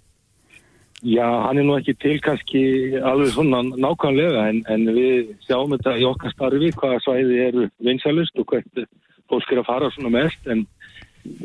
[1.01, 2.60] Já, hann er nú ekki til kannski
[2.99, 8.38] alveg svona nákvæmlega en, en við sjáum þetta í okkar starfi hvaða svæði eru vinsalust
[8.38, 8.84] og hvert
[9.31, 10.62] fólk er að fara svona mest en,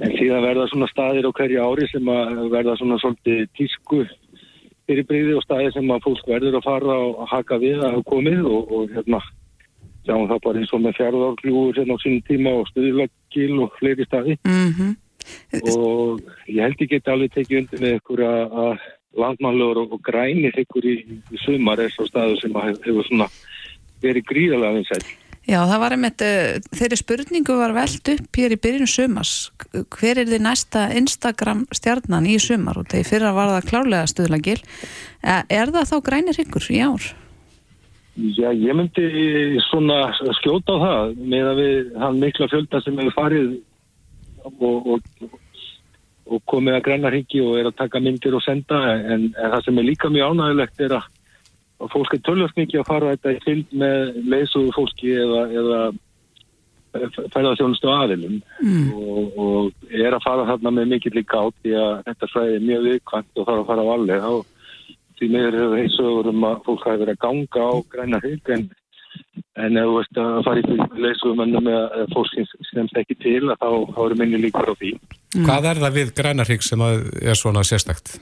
[0.02, 4.02] en síðan verða svona staðir á hverju ári sem að verða svona svolítið tísku
[4.90, 8.44] fyrirbríði og staðir sem að fólk verður að fara og haka við að hafa komið
[8.50, 9.22] og, og hérna
[10.06, 14.06] sjáum það bara eins og með fjárðarkljúur hérna á sínum tíma og stuðlagkil og fleiri
[14.06, 14.92] staði mm -hmm.
[15.74, 18.80] og ég held ekki að alveg tekið undir með ykkur að
[19.16, 20.96] landmannlegur og, og grænir ykkur í,
[21.32, 23.28] í sumar er svo staðu sem hefur svona
[24.02, 25.14] verið gríðalega vinsætt.
[25.46, 29.34] Já, það var einmitt, uh, þeirri spurningu var veld upp hér í byrjun sumars.
[29.94, 32.80] Hver er þið næsta Instagram stjarnan í sumar?
[32.80, 34.58] Og þegar fyrra var það klárlega stuðlagil.
[35.22, 37.06] Eh, er það þá grænir ykkur í ár?
[38.16, 39.06] Já, ég myndi
[39.66, 43.50] svona skjóta á það með að við hann mikla fjölda sem hefur farið
[44.46, 45.34] og, og
[46.26, 49.60] og komið að græna hringi og er að taka myndir og senda en, en það
[49.66, 51.06] sem er líka mjög ánægilegt er að,
[51.82, 55.80] að fólk er tölvöld mikið að fara þetta í fylg með leysuðu fólki eða, eða
[57.34, 58.90] færðarþjónustu aðilum mm.
[58.96, 62.68] og, og er að fara þarna með mikill líka átt því að þetta svæði er
[62.70, 64.44] mjög viðkvæmt og þarf að fara á alveg og
[65.18, 68.66] því meður hefur heilsuður um að fólk hafi verið að ganga á græna hring en
[69.56, 72.32] en ef þú veist að fara í leysum ennum með fólk
[72.70, 75.46] sem ekki til að þá, þá eru minni líkur á því mm.
[75.46, 78.18] Hvað er það við grænarhygg sem er svona sérstakt?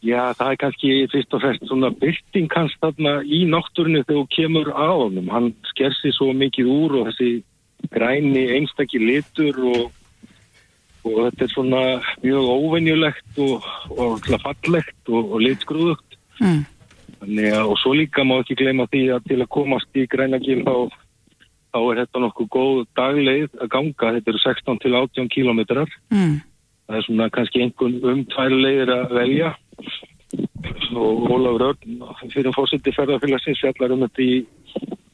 [0.00, 4.28] Já, það er kannski fyrst og fremst svona byrting hans þarna í náttúrinu þegar þú
[4.32, 5.28] kemur á honum.
[5.28, 7.42] Hann sker sig svo mikið úr og þessi
[7.92, 9.90] græni einstakki litur og,
[11.04, 11.82] og þetta er svona
[12.24, 16.18] mjög óvenjulegt og, og fallegt og, og litsgrúðugt.
[16.40, 16.60] Mm.
[17.20, 20.76] Að, og svo líka má ekki gleyma því að til að komast í grænagil þá,
[21.72, 24.14] þá er þetta nokkuð góð dagleið að ganga.
[24.18, 25.98] Þetta eru 16 til 18 kílometrar.
[26.12, 26.38] Mm.
[26.86, 29.52] Það er svona kannski einhvern um tvær leiðir að velja
[30.94, 34.40] og Ólafur Örn fyrir fórsiti ferðarfélagsins fjallar um þetta í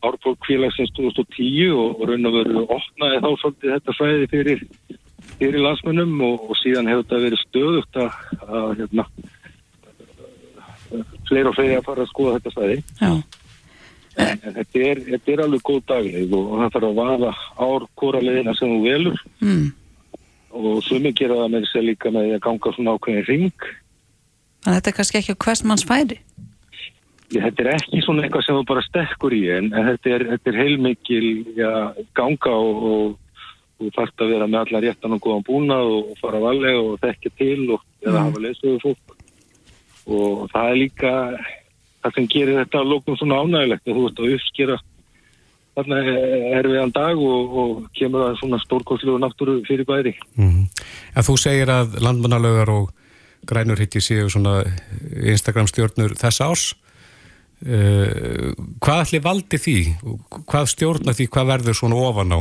[0.07, 4.65] Árborg félagsins 2010 og raun og veru opnaði þá svolítið þetta svæði fyrir,
[5.37, 9.07] fyrir landsmennum og, og síðan hefur þetta verið stöðugt að, að hérna,
[11.29, 13.25] fleira og fleiri að fara að skoða þetta svæði en,
[14.17, 17.33] en þetta, er, þetta er alveg góð dagleg og það þarf að vaða
[17.67, 19.67] ár hvora leðina sem þú velur mm.
[20.63, 23.69] og sumi gera það með að líka með að ganga svona ákveðin ring
[24.67, 26.17] Þannig að þetta er kannski ekki hvers manns færi?
[27.31, 30.59] Já, þetta er ekki svona eitthvað sem þú bara stekkur í en þetta er, er
[30.59, 31.71] heilmikil já,
[32.19, 33.15] ganga og, og,
[33.77, 36.99] og þarf að vera með alla réttan og góðan búna og, og fara valega og
[37.03, 38.25] þekkja til og eða mm.
[38.25, 39.17] hafa lesuðu fólk
[40.07, 41.13] og það er líka
[42.03, 44.79] það sem gerir þetta að lókum svona ánægilegt þú ert að uppskera
[45.77, 45.99] þarna
[46.57, 50.15] er við an dag og kemur það svona stórkoslu og náttúru fyrir bæri.
[50.37, 50.67] Mm -hmm.
[51.17, 52.91] En þú segir að landmannalögar og
[53.47, 54.65] grænur hitti séu svona
[55.23, 56.75] Instagram stjórnur þess árs
[57.67, 59.79] uh, hvað ætli valdi því?
[60.47, 62.41] Hvað stjórnar því hvað verður svona ofan á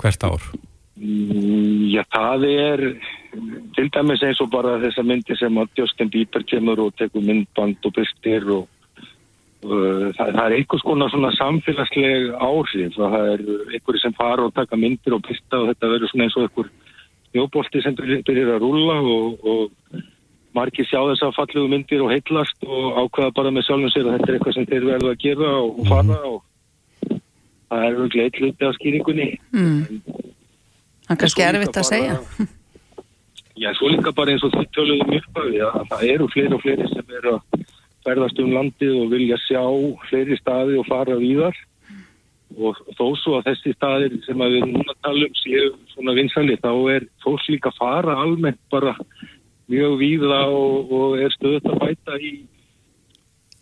[0.00, 0.50] hvert ár?
[1.00, 2.82] Já, það er
[3.76, 7.88] til dæmis eins og bara þessa myndi sem að Justin Bieber kemur og tekur myndband
[7.88, 8.66] og bystir og
[9.64, 14.54] uh, það, það er einhvers konar svona samfélagsleg áhrif það er einhverju sem fara og
[14.58, 16.70] taka myndir og bysta og þetta verður svona eins og einhver
[17.30, 20.04] snjóbolti sem byrjir að rúla og, og
[20.56, 24.18] margir sjá þess að falluðu myndir og heitlast og ákvaða bara með sjálfum sér að
[24.18, 26.30] þetta er eitthvað sem þeir verðu að gera og, og fara mhm.
[26.34, 26.46] og
[27.70, 30.00] það er verið eitt hluti af skýringunni mm.
[31.06, 32.18] Það er kannski erfitt að segja
[33.60, 36.86] Já, svo líka bara eins og því töluðum upphafi að það eru fleiri og fleiri
[36.92, 37.64] sem eru að
[38.06, 39.64] ferðast um landið og vilja sjá
[40.08, 41.58] fleiri staði og fara víðar
[42.58, 47.06] og þó svo að þessi staðir sem við núna talum séu svona vinsali þá er
[47.22, 48.94] fólk líka að fara almennt bara
[49.70, 52.32] mjög víða og, og er stöðut að bæta í,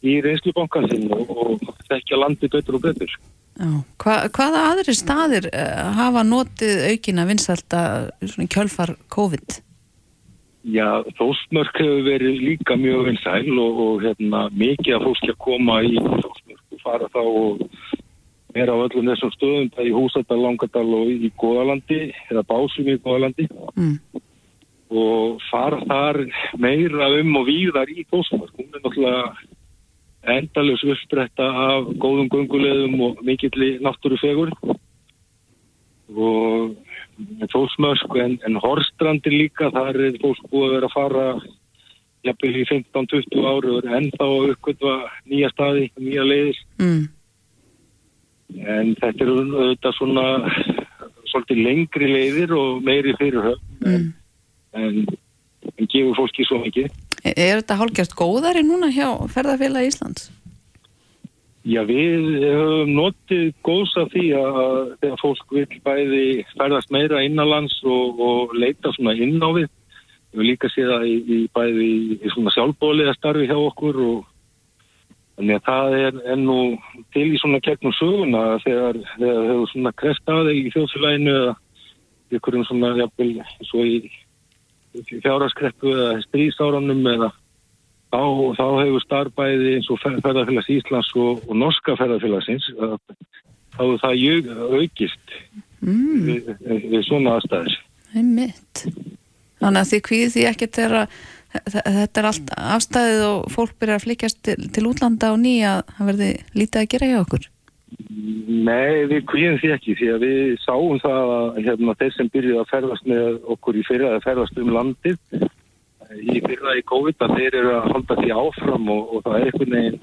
[0.08, 3.18] í reynslubankansinn og, og þekkja landi betur og betur.
[3.58, 7.80] Hva, hvaða aðri staðir uh, hafa notið aukina vinsalda
[8.46, 9.58] kjölfar COVID?
[10.68, 15.80] Já, þósmörk hefur verið líka mjög vinsæl og, og hérna, mikið að fólk að koma
[15.86, 17.66] í þósmörk og fara þá og
[18.58, 22.88] er á öllum þessum stöðum, það er í Húsadal, Langadal og í Góðalandi, eða Básum
[22.90, 24.22] í Góðalandi mm.
[25.02, 26.20] og fara þar
[26.62, 28.54] meira um og víðar í Þósmörk.
[28.54, 29.24] Hún er náttúrulega
[30.34, 34.52] endalus uppbretta af góðum gungulegum og mikilli náttúrufegur
[36.16, 36.76] og
[37.50, 41.24] Þósmörk en, en Horstrandir líka, þar er fólk búið að vera að fara
[42.28, 44.94] jafnvel í 15-20 áru og er ennþá að uppgötva
[45.26, 46.60] nýja staði, nýja leiðis.
[46.78, 47.08] Mm
[48.56, 50.24] en þetta eru auðvitað svona
[51.28, 54.06] svolítið lengri leiðir og meiri fyrirhöfn mm.
[54.80, 55.02] en,
[55.74, 56.88] en gefur fólki svo mikið
[57.24, 60.28] Er, þetta hálfgjast góðari núna hjá ferðarfélag Íslands?
[61.68, 66.22] Já, við höfum notið góðs af því að þegar fólk vil bæði
[66.54, 69.68] ferðast meira innanlands og, og leita svona inn á við
[70.36, 71.90] við líka séð það í, í bæði
[72.22, 74.18] í svona sjálfbóliða starfi hjá okkur og
[75.38, 76.54] Þannig að það er ennú
[77.14, 81.52] til í svona kegnum söguna þegar hefur svona kreft aðeig í þjóðsfélaginu eða
[82.34, 83.28] ykkurum svona jafnvel
[83.68, 84.00] svo í
[85.08, 87.30] fjáraskreppu eða strísáranum eða
[88.12, 88.22] þá,
[88.58, 92.70] þá hefur starfbæði eins og ferðarfélags Íslands og, og norska ferðarfélagsins
[93.78, 95.34] þá er það jög, aukist
[95.84, 96.22] mm.
[96.26, 97.80] við, við svona aðstæðis.
[98.08, 98.84] Það er mitt.
[99.58, 101.18] Þannig að því hví því ekkert er að
[101.58, 106.10] þetta er allt afstæðið og fólk byrjar að flikjast til, til útlanda og nýja að
[106.10, 107.48] verði lítið að gera hjá okkur?
[108.08, 112.60] Nei, við kvíðum því ekki því að við sáum það að hérna, þeir sem byrjuði
[112.60, 115.18] að ferðast með okkur í fyrra að ferðast um landið
[116.16, 119.50] í fyrra í COVID að þeir eru að halda því áfram og, og það er
[119.50, 120.00] einhvern veginn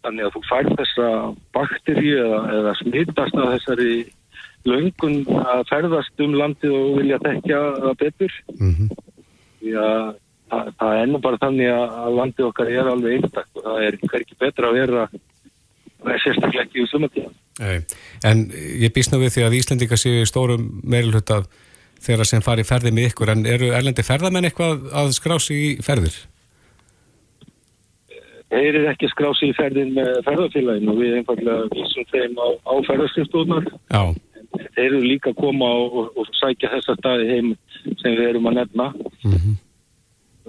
[0.00, 1.10] þannig að þú fær þessa
[1.56, 3.92] bakteri eða, eða smittast að þessari
[4.68, 8.90] löngun að ferðast um landið og vilja tekja það betur mm -hmm.
[9.60, 10.04] því að
[10.50, 13.98] það, það er nú bara þannig að landið okkar er alveg einstakт og það er
[14.04, 15.04] hverki betra að vera
[16.24, 17.36] sérstaklega ekki úr sumatíðan.
[18.26, 18.46] En
[18.80, 21.48] ég býst nú við því að Íslendinga séu stórum meilhut af
[22.00, 26.16] þeirra sem fari ferði með ykkur en eru erlendi ferðamenn eitthvað að skrási í ferðir?
[28.50, 32.48] þeir eru ekki skrá sig í ferðin með ferðarfélagin og við einfallega vísum þeim á,
[32.66, 33.70] á ferðarskipstofnar.
[33.90, 34.02] Já,
[34.74, 37.50] Þeir eru líka að koma og, og, sækja þessa staði heim
[38.00, 38.86] sem við erum að nefna
[39.28, 39.52] mhm,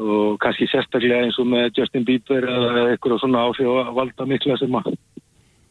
[0.01, 4.57] og kannski sérstaklega eins og með Justin Bieber eða eitthvað svona áhrif að valda mikla
[4.57, 4.89] sem að,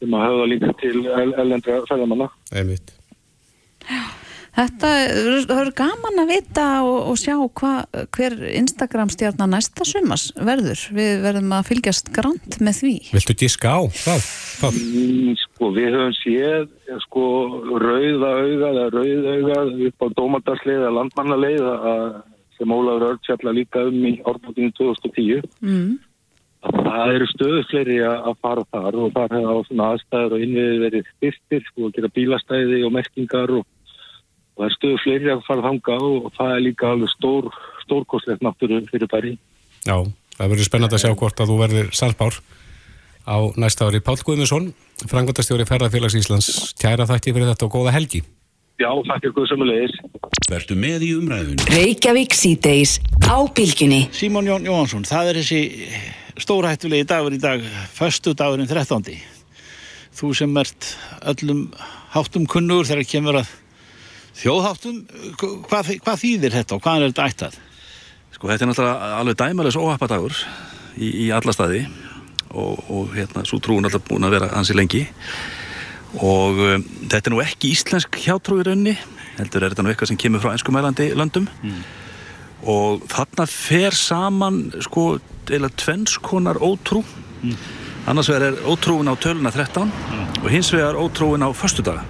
[0.01, 2.31] sem að höfða líka til el, ellendra ferðamanna.
[2.57, 2.97] einmitt.
[4.51, 4.89] Þetta,
[5.47, 7.71] það eru gaman að vita og, og sjá hva,
[8.17, 10.83] hver Instagram stjarnar næsta sumas verður.
[10.97, 12.91] Við verðum að fylgjast grant með því.
[13.15, 14.27] Viltu giska á það?
[14.75, 17.23] Mm, Sko, við höfum séð eh, sko,
[17.79, 22.21] rauða auga eða rauð auga upp á dómadarsleið eða landmannaleið að-
[22.59, 25.95] sem Ólafur Örd fjalla líka um í árbútinu 2010 Mm.
[26.61, 30.81] Það eru stöðu fleiri að fara þar og þar hefur á svona aðstæður og innviði
[30.85, 35.45] verið styrtir sko, að gera bílastæði og merkingar og, og það er stöðu fleiri að
[35.49, 37.51] fara þanga og, og það er líka alveg stór
[37.85, 39.37] stórkostlegt náttúru fyrir bæri
[39.87, 39.97] Já,
[40.37, 42.43] það verður spennandi að sjá hvort að þú verður sannspár
[43.25, 44.01] á næsta ári.
[44.05, 44.73] Pál Guðmundsson,
[45.09, 48.23] frangvöldastjóri Ferðarfélags Íslands, kæra þætti fyrir þetta og góða helgi.
[48.81, 49.93] Já, þakka ykkur sömulegis
[50.51, 51.67] Vertu með í umræðunni.
[56.41, 57.65] Stórhættulegi dagur í dag,
[57.95, 59.17] föstu dagurinn 13.
[60.17, 60.93] Þú sem ert
[61.33, 61.67] öllum
[62.15, 63.51] háttum kunnur þegar kemur að
[64.41, 65.03] þjóðháttum,
[65.69, 67.59] hvað, hvað þýðir þetta og hvað er þetta ættað?
[68.35, 70.37] Sko þetta er náttúrulega alveg dæmælis óhappadagur
[70.97, 71.85] í, í alla staði
[72.51, 75.05] og, og hérna, svo trúin alltaf búin að vera hansi lengi
[76.19, 78.97] og um, þetta er nú ekki íslensk hjátrú í raunni
[79.37, 81.47] heldur er þetta nú eitthvað sem kemur frá einskumælandi löndum
[82.69, 85.19] og þarna fer saman sko
[85.51, 87.03] eða tvennskonar ótrú.
[88.09, 89.91] Annars vegar er ótrúin á töluna 13
[90.43, 92.05] og hins vegar ótrúin á föstudaga.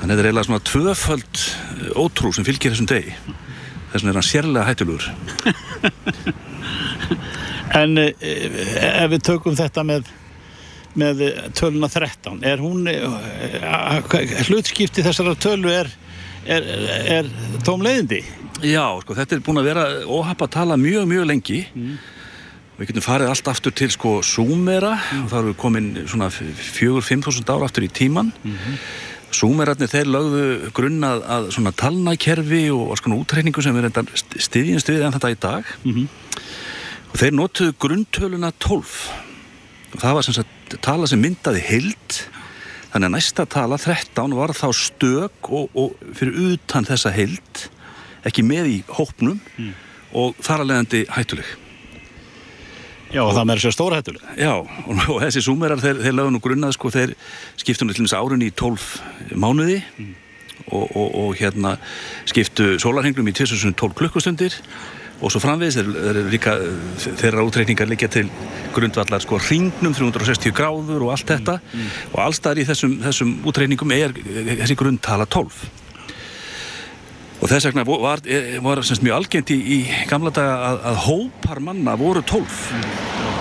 [0.00, 1.42] Þannig að þetta er eiginlega svona tvöföld
[2.02, 3.14] ótrú sem fylgir þessum degi.
[3.92, 5.04] Þess vegna er hann sérlega hættulegur.
[7.72, 10.08] En eh, ef við tökum þetta með,
[11.00, 11.22] með
[11.56, 15.88] töluna 13, er hún, eh, hlutskipti þessara tölu er,
[16.44, 16.68] er,
[17.16, 17.30] er
[17.64, 18.20] tómleiðindi?
[18.62, 21.60] Já, sko, þetta er búin að vera óhapp að tala mjög, mjög lengi.
[22.78, 24.92] Við getum farið allt aftur til sko Súmera.
[25.22, 28.32] Og þá erum við komin svona fjögur, fimm þúsund ára aftur í tíman
[29.32, 35.06] Súmerarnir þeir lögðu grunnað að svona talnakerfi og svona útreikningu sem við reyndan stiðjumst við
[35.06, 35.70] en þetta í dag.
[37.12, 38.96] Og þeir notuðu grunntöluna 12
[39.92, 42.18] og það var sem sagt tala sem myndaði heild.
[42.92, 47.68] Þannig að næsta tala 13 var þá stök og, og fyrir utan þessa heild
[48.28, 49.40] ekki með í hópnum
[50.12, 51.52] og þar að leiðandi hættuleg.
[53.12, 54.24] Já, og það með þessu stórhættuleg.
[54.40, 57.12] Já, og, og þessi súmerar þeir, þeir lögðu nú grunnað sko, þeir
[57.60, 59.82] skiptu nú til dæmis árunni í 12 mánuði
[60.70, 61.76] og, og, og hérna
[62.30, 64.56] skiptu sólarhenglum í 2012 klukkustundir
[65.22, 65.76] og svo framvegis
[67.20, 68.24] þeirra útreikningar liggja til
[68.74, 71.60] grundvallar sko hringnum 360 gráður og allt þetta.
[72.14, 74.16] Og allstaðar í þessum, þessum útreikningum er
[74.64, 75.81] þessi grundtala 12
[77.42, 78.22] og þess vegna var,
[78.62, 79.78] var semst, mjög algengt í, í
[80.10, 82.58] gamla daga að, að hópar manna voru 12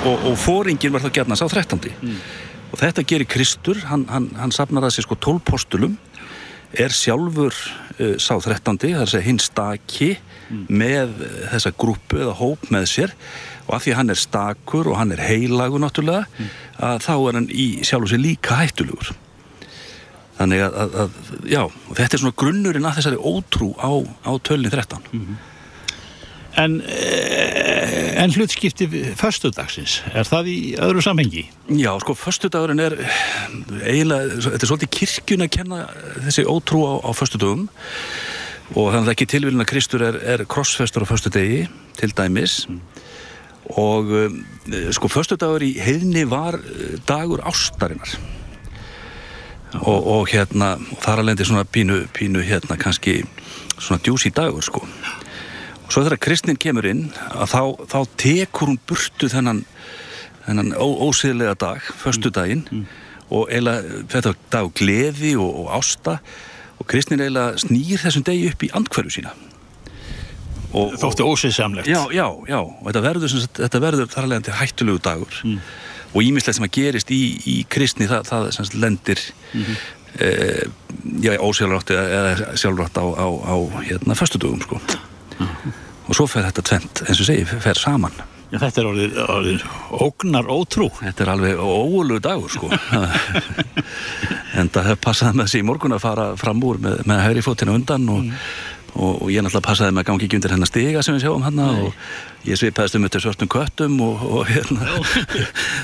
[0.10, 1.92] og, og fóringin var þá gerna sá 13
[2.72, 6.00] og þetta gerir Kristur hann, hann, hann safnar að sér sko 12 postulum
[6.72, 10.14] er sjálfur uh, sá 13 það er segja hinn staki
[10.68, 11.16] með
[11.52, 13.16] þessa grúpu eða hóp með sér.
[13.68, 16.50] Og af því hann er stakur og hann er heilagur náttúrulega
[16.82, 19.14] að þá er hann í sjálfu sér líka hættulegur
[20.42, 21.62] þannig að, að, að já,
[21.94, 23.92] þetta er svona grunnurinn að þessari ótrú á,
[24.28, 25.10] á tölni 13
[26.60, 31.46] En, eh, en hlutskipti föstudagsins, er það í öðru samhengi?
[31.80, 32.98] Já, sko, föstudagurinn er
[33.88, 35.80] eiginlega, þetta er svolítið kirkjun að kenna
[36.26, 37.70] þessi ótrú á, á föstudagum
[38.76, 41.64] og þannig að það ekki tilvílun að Kristur er, er krossfestur á föstudegi
[42.00, 42.66] til dæmis.
[43.80, 44.38] Og um,
[44.92, 48.12] sko, föstudagur í heiðni var eh, dagur ástarinnar
[49.80, 53.22] og, og hérna þar alveg svona pínu, pínu hérna kannski
[53.78, 54.84] svona djúsi dagur sko.
[54.84, 57.62] Og svo þegar kristnin kemur inn að þá,
[57.92, 59.64] þá tekur hún burtu þennan,
[60.48, 62.66] þennan ó, ósýðlega dag föstudaginn
[63.32, 66.20] og eiginlega þetta dag gleði og, og ásta
[66.82, 69.34] og kristnin eiginlega snýr þessum degi upp í andkverju sína.
[70.72, 71.90] Og, Þóttu ósýðsamlegt.
[71.92, 75.42] Já, já, já, og þetta verður, þetta verður þar alveg hættulegu dagur
[76.12, 79.24] og ímislegt sem að gerist í, í kristni það, það sem sagt, lendir
[80.20, 80.66] eh,
[81.24, 83.56] já, ósjálfrátt eða sjálfrátt á, á, á
[83.88, 84.82] hérna, föstudugum sko.
[85.42, 88.20] og svo fer þetta tvent, eins og segi, fer saman
[88.52, 89.62] Já, þetta er orðið, orðið
[90.04, 90.90] ógnar ótrú.
[90.98, 92.68] þetta er alveg óulegu dagur sko.
[94.60, 97.78] en það passaði með þessi í morgun að fara fram úr með, með hægri fótinu
[97.80, 98.28] undan og
[98.96, 101.46] og, og ég náttúrulega passaði með að gangi ekki undir hennar stiga sem við sjáum
[101.48, 101.94] hann og
[102.50, 104.90] ég svipaðist um þetta svartum köttum og, og hérna.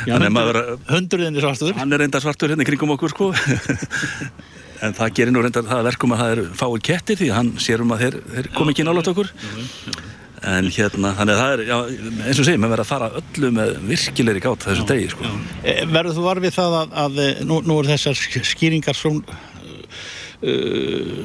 [0.08, 0.60] Já, hundur,
[0.91, 1.76] hundurinn er svartur.
[1.80, 3.32] Hann er reynda svartur hérna kringum okkur sko.
[4.78, 7.47] En það gerir nú reynda það verkum að það eru fáir kettir því að hann
[7.66, 9.32] sér um að þeir, þeir kom ekki nálátt okkur.
[10.47, 11.78] en hérna þannig að það er já,
[12.28, 15.32] eins og segjum, við verðum að fara öllu með virkilegri gátt þessu degi sko.
[15.66, 18.99] Eh, Verður þú var við það að, að eh, nú, nú er þessar sk- skýringar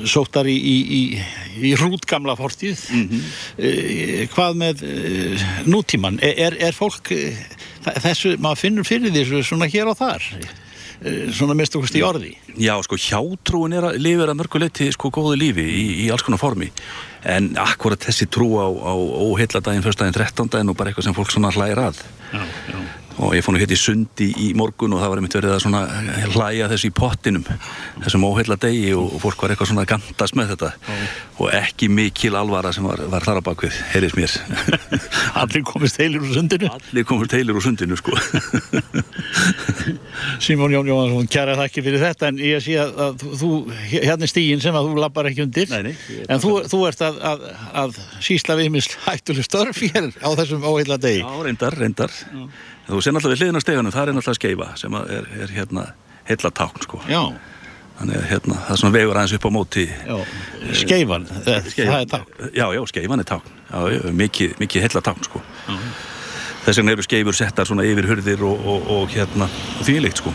[0.09, 1.03] sóttar í, í, í,
[1.69, 2.81] í hrútgamla fortíð.
[3.59, 7.45] Uh, hvað með uh, nútíman er, er fólk uh,
[8.01, 10.25] þessu, maður finnur fyrir þessu svona hér og þar?
[11.03, 12.33] Uh, svona mest okkur í orði.
[12.57, 16.41] Já, sko, hjátrúin er að lifir að mörguleiti sko góðu lífi í, í alls konar
[16.41, 16.73] formi.
[17.29, 20.49] En akkurat þessi trú á, á óheilladaginn, fyrstaginn, 13.
[20.59, 22.03] er nú bara eitthvað sem fólk svona hlægir að.
[22.33, 22.43] Já,
[22.73, 22.81] já.
[23.19, 25.63] Og ég fór nú hér í sundi í morgun og það var einmitt verið að
[25.65, 25.83] svona
[26.33, 27.45] hlæja þessu í pottinum
[28.03, 30.71] þessum óheilladegi og, og fólk var eitthvað svona gandast með þetta.
[31.43, 34.37] Og ekki mikil alvara sem var, var þar á bakvið, heyrðis mér.
[35.43, 36.71] Allir komist heilir úr sundinu.
[36.73, 38.17] Allir komist heilir úr sundinu, sko.
[40.45, 43.51] Símón Jón Jóhansson, kæra þakki fyrir þetta en ég sé að, að þú,
[43.91, 45.73] hérna er stígin sem að þú lappar ekki undir.
[45.73, 47.49] Nei, nei, en þú, þú ert að, að,
[47.85, 51.25] að sísla við mis hættuleg störf hér á þessum óheila degi.
[51.25, 52.23] Já, reyndar, reyndar
[52.89, 55.85] Þú sér náttúrulega við hliðina á steganum, það er náttúrulega skeifa sem er, er hérna
[56.28, 57.03] heilla tákn, sko.
[57.11, 57.22] Já,
[57.99, 60.14] Þannig að hérna, það er svona vegur aðeins upp á móti já,
[60.80, 63.53] skeifan, það, það er takk Já, já, skeifan er tákn.
[63.68, 65.43] Já, já, mikið, mikið heilla tákn, sko.
[66.64, 70.22] Þess vegna eru skeifur settar svona yfir hurðir og, og, og hérna og því líkt,
[70.22, 70.33] sko.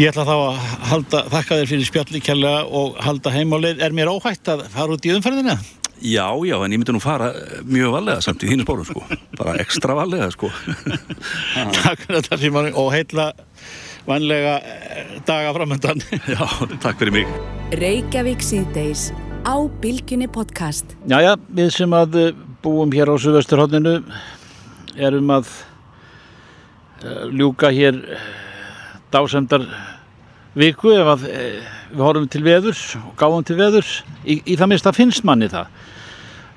[0.00, 3.82] Ég ætla þá að halda, þakka þér fyrir spjalli kjærlega og halda heimáleið.
[3.84, 5.58] Er mér óhætt að fara út í umferðina?
[6.00, 7.30] Já, já, en ég myndi nú fara
[7.68, 9.02] mjög valega samt í þínu spórum, sko
[9.36, 10.48] Bara ekstra valega, sko
[11.76, 13.30] Takk fyrir þetta Símón og heilla
[14.08, 16.00] vanlega eh, daga framöndan.
[16.34, 16.40] Já,
[16.80, 17.34] takk fyrir mig
[17.76, 19.10] Reykjavík síðdeis
[19.44, 20.96] á Bilginni podcast.
[21.08, 22.32] Jæja, við sem að eh,
[22.64, 23.98] búum hér á Suðvesturhóttinu
[24.96, 25.52] erum að
[27.04, 28.24] eh, ljúka hér eh,
[29.12, 29.68] dásemdar
[30.56, 34.00] viku ef að eh, við horfum til veðurs og gáum til veðurs.
[34.24, 35.70] Í, í það minnst að finnst manni það.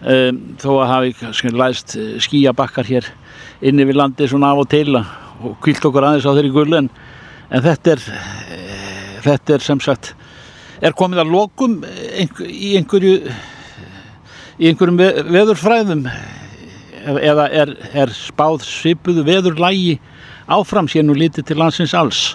[0.03, 3.05] Um, þó að hafi læst eh, skýjabakkar hér
[3.63, 6.89] inni við landi svona af og til og kvílt okkur aðeins á þeirri gullu en,
[7.47, 10.11] en þetta er eh, þetta er sem sagt
[10.83, 13.13] er komið að lokum einhver, í einhverju
[14.59, 16.03] í einhverjum ve- veðurfræðum
[17.23, 19.97] eða er, er spáð svipuðu veðurlægi
[20.51, 22.33] áfram sér nú lítið til landsins alls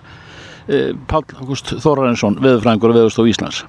[0.69, 3.65] Eh, Páll Ágúst Þórarensson veðurfræðingur og veðurstof Íslands.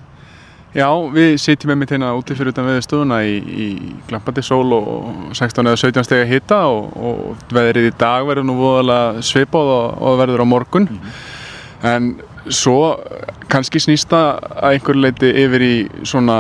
[0.75, 3.67] Já, við sitjum einmitt hérna úti fyrir utan veðurstofuna í, í
[4.09, 8.45] glampandi sól og 16 eða 17 steg að hita og, og veðrið í dag verður
[8.45, 10.89] nú voðalega svipað og, og verður á morgun.
[11.87, 12.11] En
[12.51, 12.99] svo
[13.49, 15.73] kannski snýsta að einhver leiti yfir í
[16.03, 16.37] svona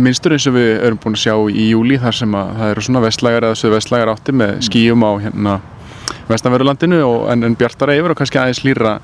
[0.00, 2.86] minnstur eins og við erum búin að sjá í júli þar sem að það eru
[2.88, 5.54] svona vestlægar eða söðvestlægar átti með skýjum á hérna
[6.32, 8.96] vestanverðurlandinu og en, en bjartara yfir og kannski aðeins lýra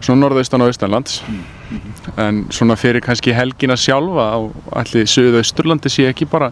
[0.00, 1.20] svona norðaustan og austanlands.
[2.18, 4.38] En svona fyrir kannski helgina sjálfa á
[4.82, 6.50] allir söðausturlandi sé ekki bara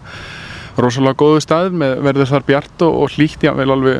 [0.78, 3.98] rosalega góðu stað með verður þar bjart og, og hlýtt já vel alveg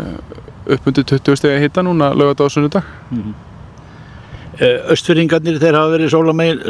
[0.69, 2.87] upp undir 20 stegi að hitta núna lögat á sunnudag.
[4.93, 6.15] Östfyrringarnir þeir hafa verið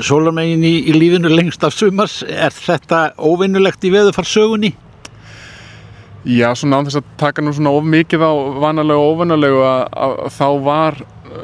[0.05, 2.21] sólarmegin í, í lífinu lengst af sumars.
[2.29, 4.75] Er þetta óvinnulegt í veðurfarsögunni?
[6.27, 9.85] Já, svona án þess að taka nú svona of mikið á vanalega og óvanalegu að,
[9.93, 10.99] að, að þá var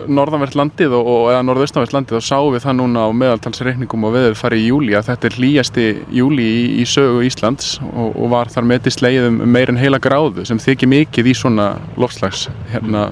[0.09, 4.15] norðanvert landið og, og eða norðaustanvert landið og sáum við það núna á meðaltalsreikningum og
[4.17, 5.87] veður farið í júli að þetta er hlýjasti
[6.19, 10.01] júli í, í sögu Íslands og, og var þar metið slegið um meir en heila
[10.03, 11.71] gráðu sem þykir mikið í svona
[12.01, 13.11] lofslags hérna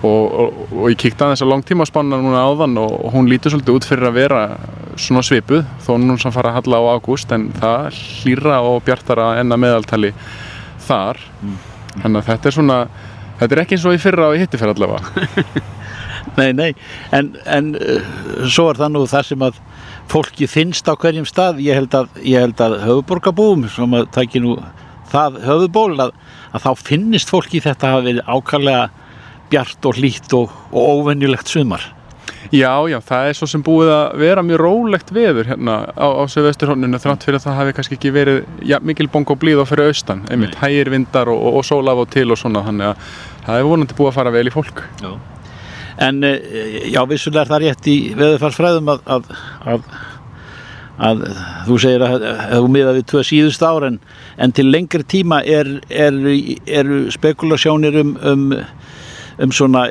[0.00, 0.24] og,
[0.72, 4.08] og, ég kíkti aðeins að langtíma spanna núna áðan og hún lítur svolítið út fyrir
[4.08, 4.44] að vera
[5.00, 9.32] svona svipuð þó núna sem fara að halla á ágúst en það hlýra og bjartara
[9.40, 10.12] enn að meðaltali
[10.86, 11.20] þar.
[11.96, 12.78] Þannig að þetta er svona
[13.40, 15.66] þetta er ekki eins og í fyrra og í hitti fyrir allavega.
[16.36, 16.68] Nei, nei,
[17.16, 19.56] en, en uh, svo er það nú það sem að
[20.12, 21.62] fólki finnst á hverjum stað.
[21.64, 24.54] Ég held að, ég held að höfuborgabúum sem að taki nú
[25.10, 26.12] það höfuból að,
[26.54, 28.84] að þá finnist fólki þetta hafa verið ákallega
[29.50, 31.88] bjart og hlýtt og, og óvenjulegt sumar
[32.50, 36.24] Já, já, það er svo sem búið að vera mjög rólegt veður hérna á, á
[36.30, 39.70] Söðvesturhóninu þrátt fyrir að það hafi kannski ekki verið ja, mikil bong og blíð á
[39.70, 42.90] fyrir austan, einmitt hægir vindar og, og, og sól af og til og svona þannig
[42.90, 43.10] að
[43.46, 44.82] það er vonandi búið að fara vel í fólk.
[45.02, 45.12] Já.
[46.00, 49.28] En eh, já, vissulega er það rétt í veðurfarsfræðum að, að,
[49.74, 49.90] að,
[51.10, 51.22] að
[51.68, 52.24] þú segir að,
[52.54, 54.00] þú miða við tvö síðust ár en,
[54.40, 56.18] en til lengri tíma er, er,
[56.80, 58.48] eru spekulasjónir um, um,
[59.44, 59.86] um svona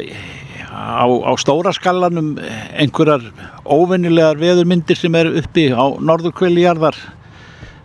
[0.80, 3.26] á, á stóra skallanum einhverjar
[3.68, 6.98] óvennilegar veðurmyndir sem eru uppi á norðurkveli jarðar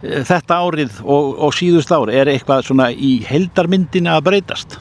[0.03, 4.79] eh, þetta árið og, og síðust ár, er eitthvað svona í heldarmyndinu að breytast?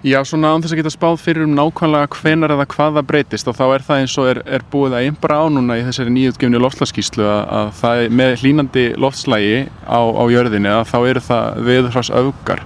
[0.00, 3.48] Já, svona án þess að geta spáð fyrir um nákvæmlega hvenar eða hvað það breytist
[3.50, 6.14] og þá er það eins og er, er búið að einbra á núna í þessari
[6.14, 11.22] nýjutgefni loftslaskíslu að, að það er með hlínandi loftslægi á, á jörðinni að þá eru
[11.26, 12.62] það viðhrás öfgar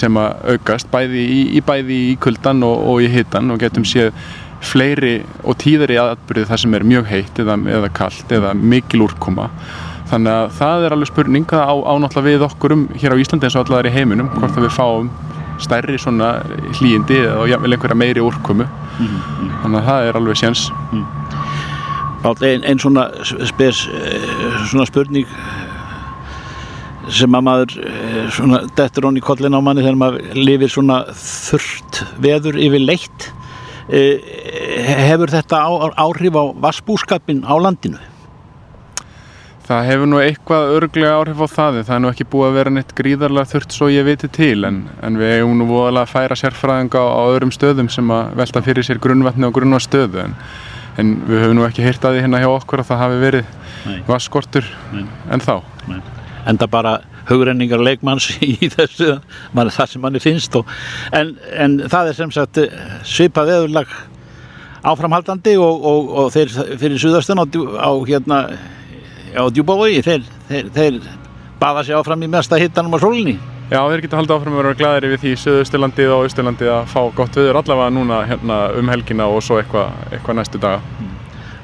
[0.00, 3.84] sem að aukast bæði í, í bæði í kuldan og, og í hittan og getum
[3.84, 4.16] séð
[4.64, 9.50] fleiri og tíðari aðbyrði þar sem er mjög heitt eða, eða kallt eða mikil úrkoma.
[10.08, 13.58] Þannig að það er alveg spurning á, ánáttúrulega við okkur um hér á Íslandi eins
[13.60, 15.12] og allar í heiminum hvort að við fáum
[15.60, 16.32] stærri svona
[16.78, 19.50] hlýjindi og jáfnvel einhverja meiri úrkomu mm -hmm.
[19.62, 21.06] þannig að það er alveg séns mm.
[22.42, 23.88] Einn ein svona spes
[24.68, 25.26] svona spurning
[27.08, 27.70] sem að maður
[28.30, 33.32] svona dettur honni kollin á manni þegar maður lifir svona þurft veður yfir leitt
[33.90, 35.62] hefur þetta
[35.96, 37.98] áhrif á vassbúskapin á landinu?
[39.70, 42.56] Það hefur nú eitthvað örglega áhrif á það en það er nú ekki búið að
[42.58, 46.10] vera neitt gríðarlega þurft svo ég viti til en, en við hefum nú voðalega að
[46.10, 50.34] færa sérfræðinga á, á öðrum stöðum sem að velta fyrir sér grunnvatni og grunnvarstöðu en,
[50.98, 53.52] en við höfum nú ekki hýrt að því hérna hjá okkur að það hafi verið
[54.08, 54.72] vaskortur
[55.30, 55.54] en þá.
[55.86, 56.00] Nei.
[56.50, 56.96] Enda bara
[57.30, 59.20] hugrenningar leikmanns í þessu,
[59.54, 60.74] mann, það sem manni finnst og,
[61.14, 62.58] en, en það er sem sagt
[63.06, 63.94] svipað veðurlag
[64.82, 68.42] áframhaldandi og, og, og þeir fyrir suðastan á, á hérna
[69.36, 71.00] á djúbavogi, þeir, þeir, þeir
[71.60, 73.36] baða sér áfram í mesta hittanum á sólinni.
[73.70, 77.00] Já, þeir geta haldið áfram að vera glæðir við því Suðausturlandið og Austurlandið að fá
[77.20, 80.80] gott viður allavega núna hérna, um helgina og svo eitthvað eitthva næstu daga.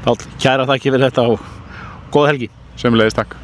[0.06, 1.50] Þá kæra þakki fyrir þetta og
[2.14, 2.52] góð helgi.
[2.78, 3.36] Semlega takk.